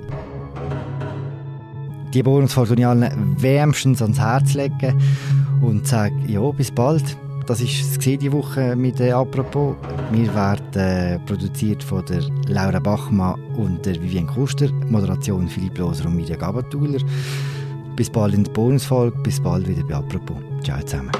Die 2.12 2.22
Bonusfolge 2.22 2.74
ich 2.74 2.86
allen 2.86 3.36
wärmstens 3.40 4.02
ans 4.02 4.18
Herz 4.18 4.54
legen 4.54 5.00
und 5.62 5.86
sage, 5.86 6.14
ja, 6.26 6.50
bis 6.50 6.70
bald. 6.70 7.16
Das 7.50 7.60
ist 7.60 7.80
es 7.80 7.98
diese 7.98 8.30
Woche 8.30 8.76
mit 8.76 9.00
äh, 9.00 9.10
«Apropos». 9.10 9.74
Wir 10.12 10.32
werden 10.32 10.72
äh, 10.74 11.18
produziert 11.26 11.82
von 11.82 12.06
der 12.06 12.22
Laura 12.46 12.78
Bachmann 12.78 13.42
und 13.56 13.84
der 13.84 14.00
Vivienne 14.00 14.28
Kuster. 14.28 14.70
Moderation 14.88 15.48
Philipp 15.48 15.76
Loser 15.76 16.06
und 16.06 16.14
Mirja 16.14 16.36
Gabatuller. 16.36 17.00
Bis 17.96 18.08
bald 18.08 18.34
in 18.34 18.44
der 18.44 18.52
Bonusfolge. 18.52 19.18
Bis 19.24 19.40
bald 19.40 19.66
wieder 19.66 19.82
bei 19.82 19.96
«Apropos». 19.96 20.36
Ciao 20.62 20.80
zusammen. 20.82 21.10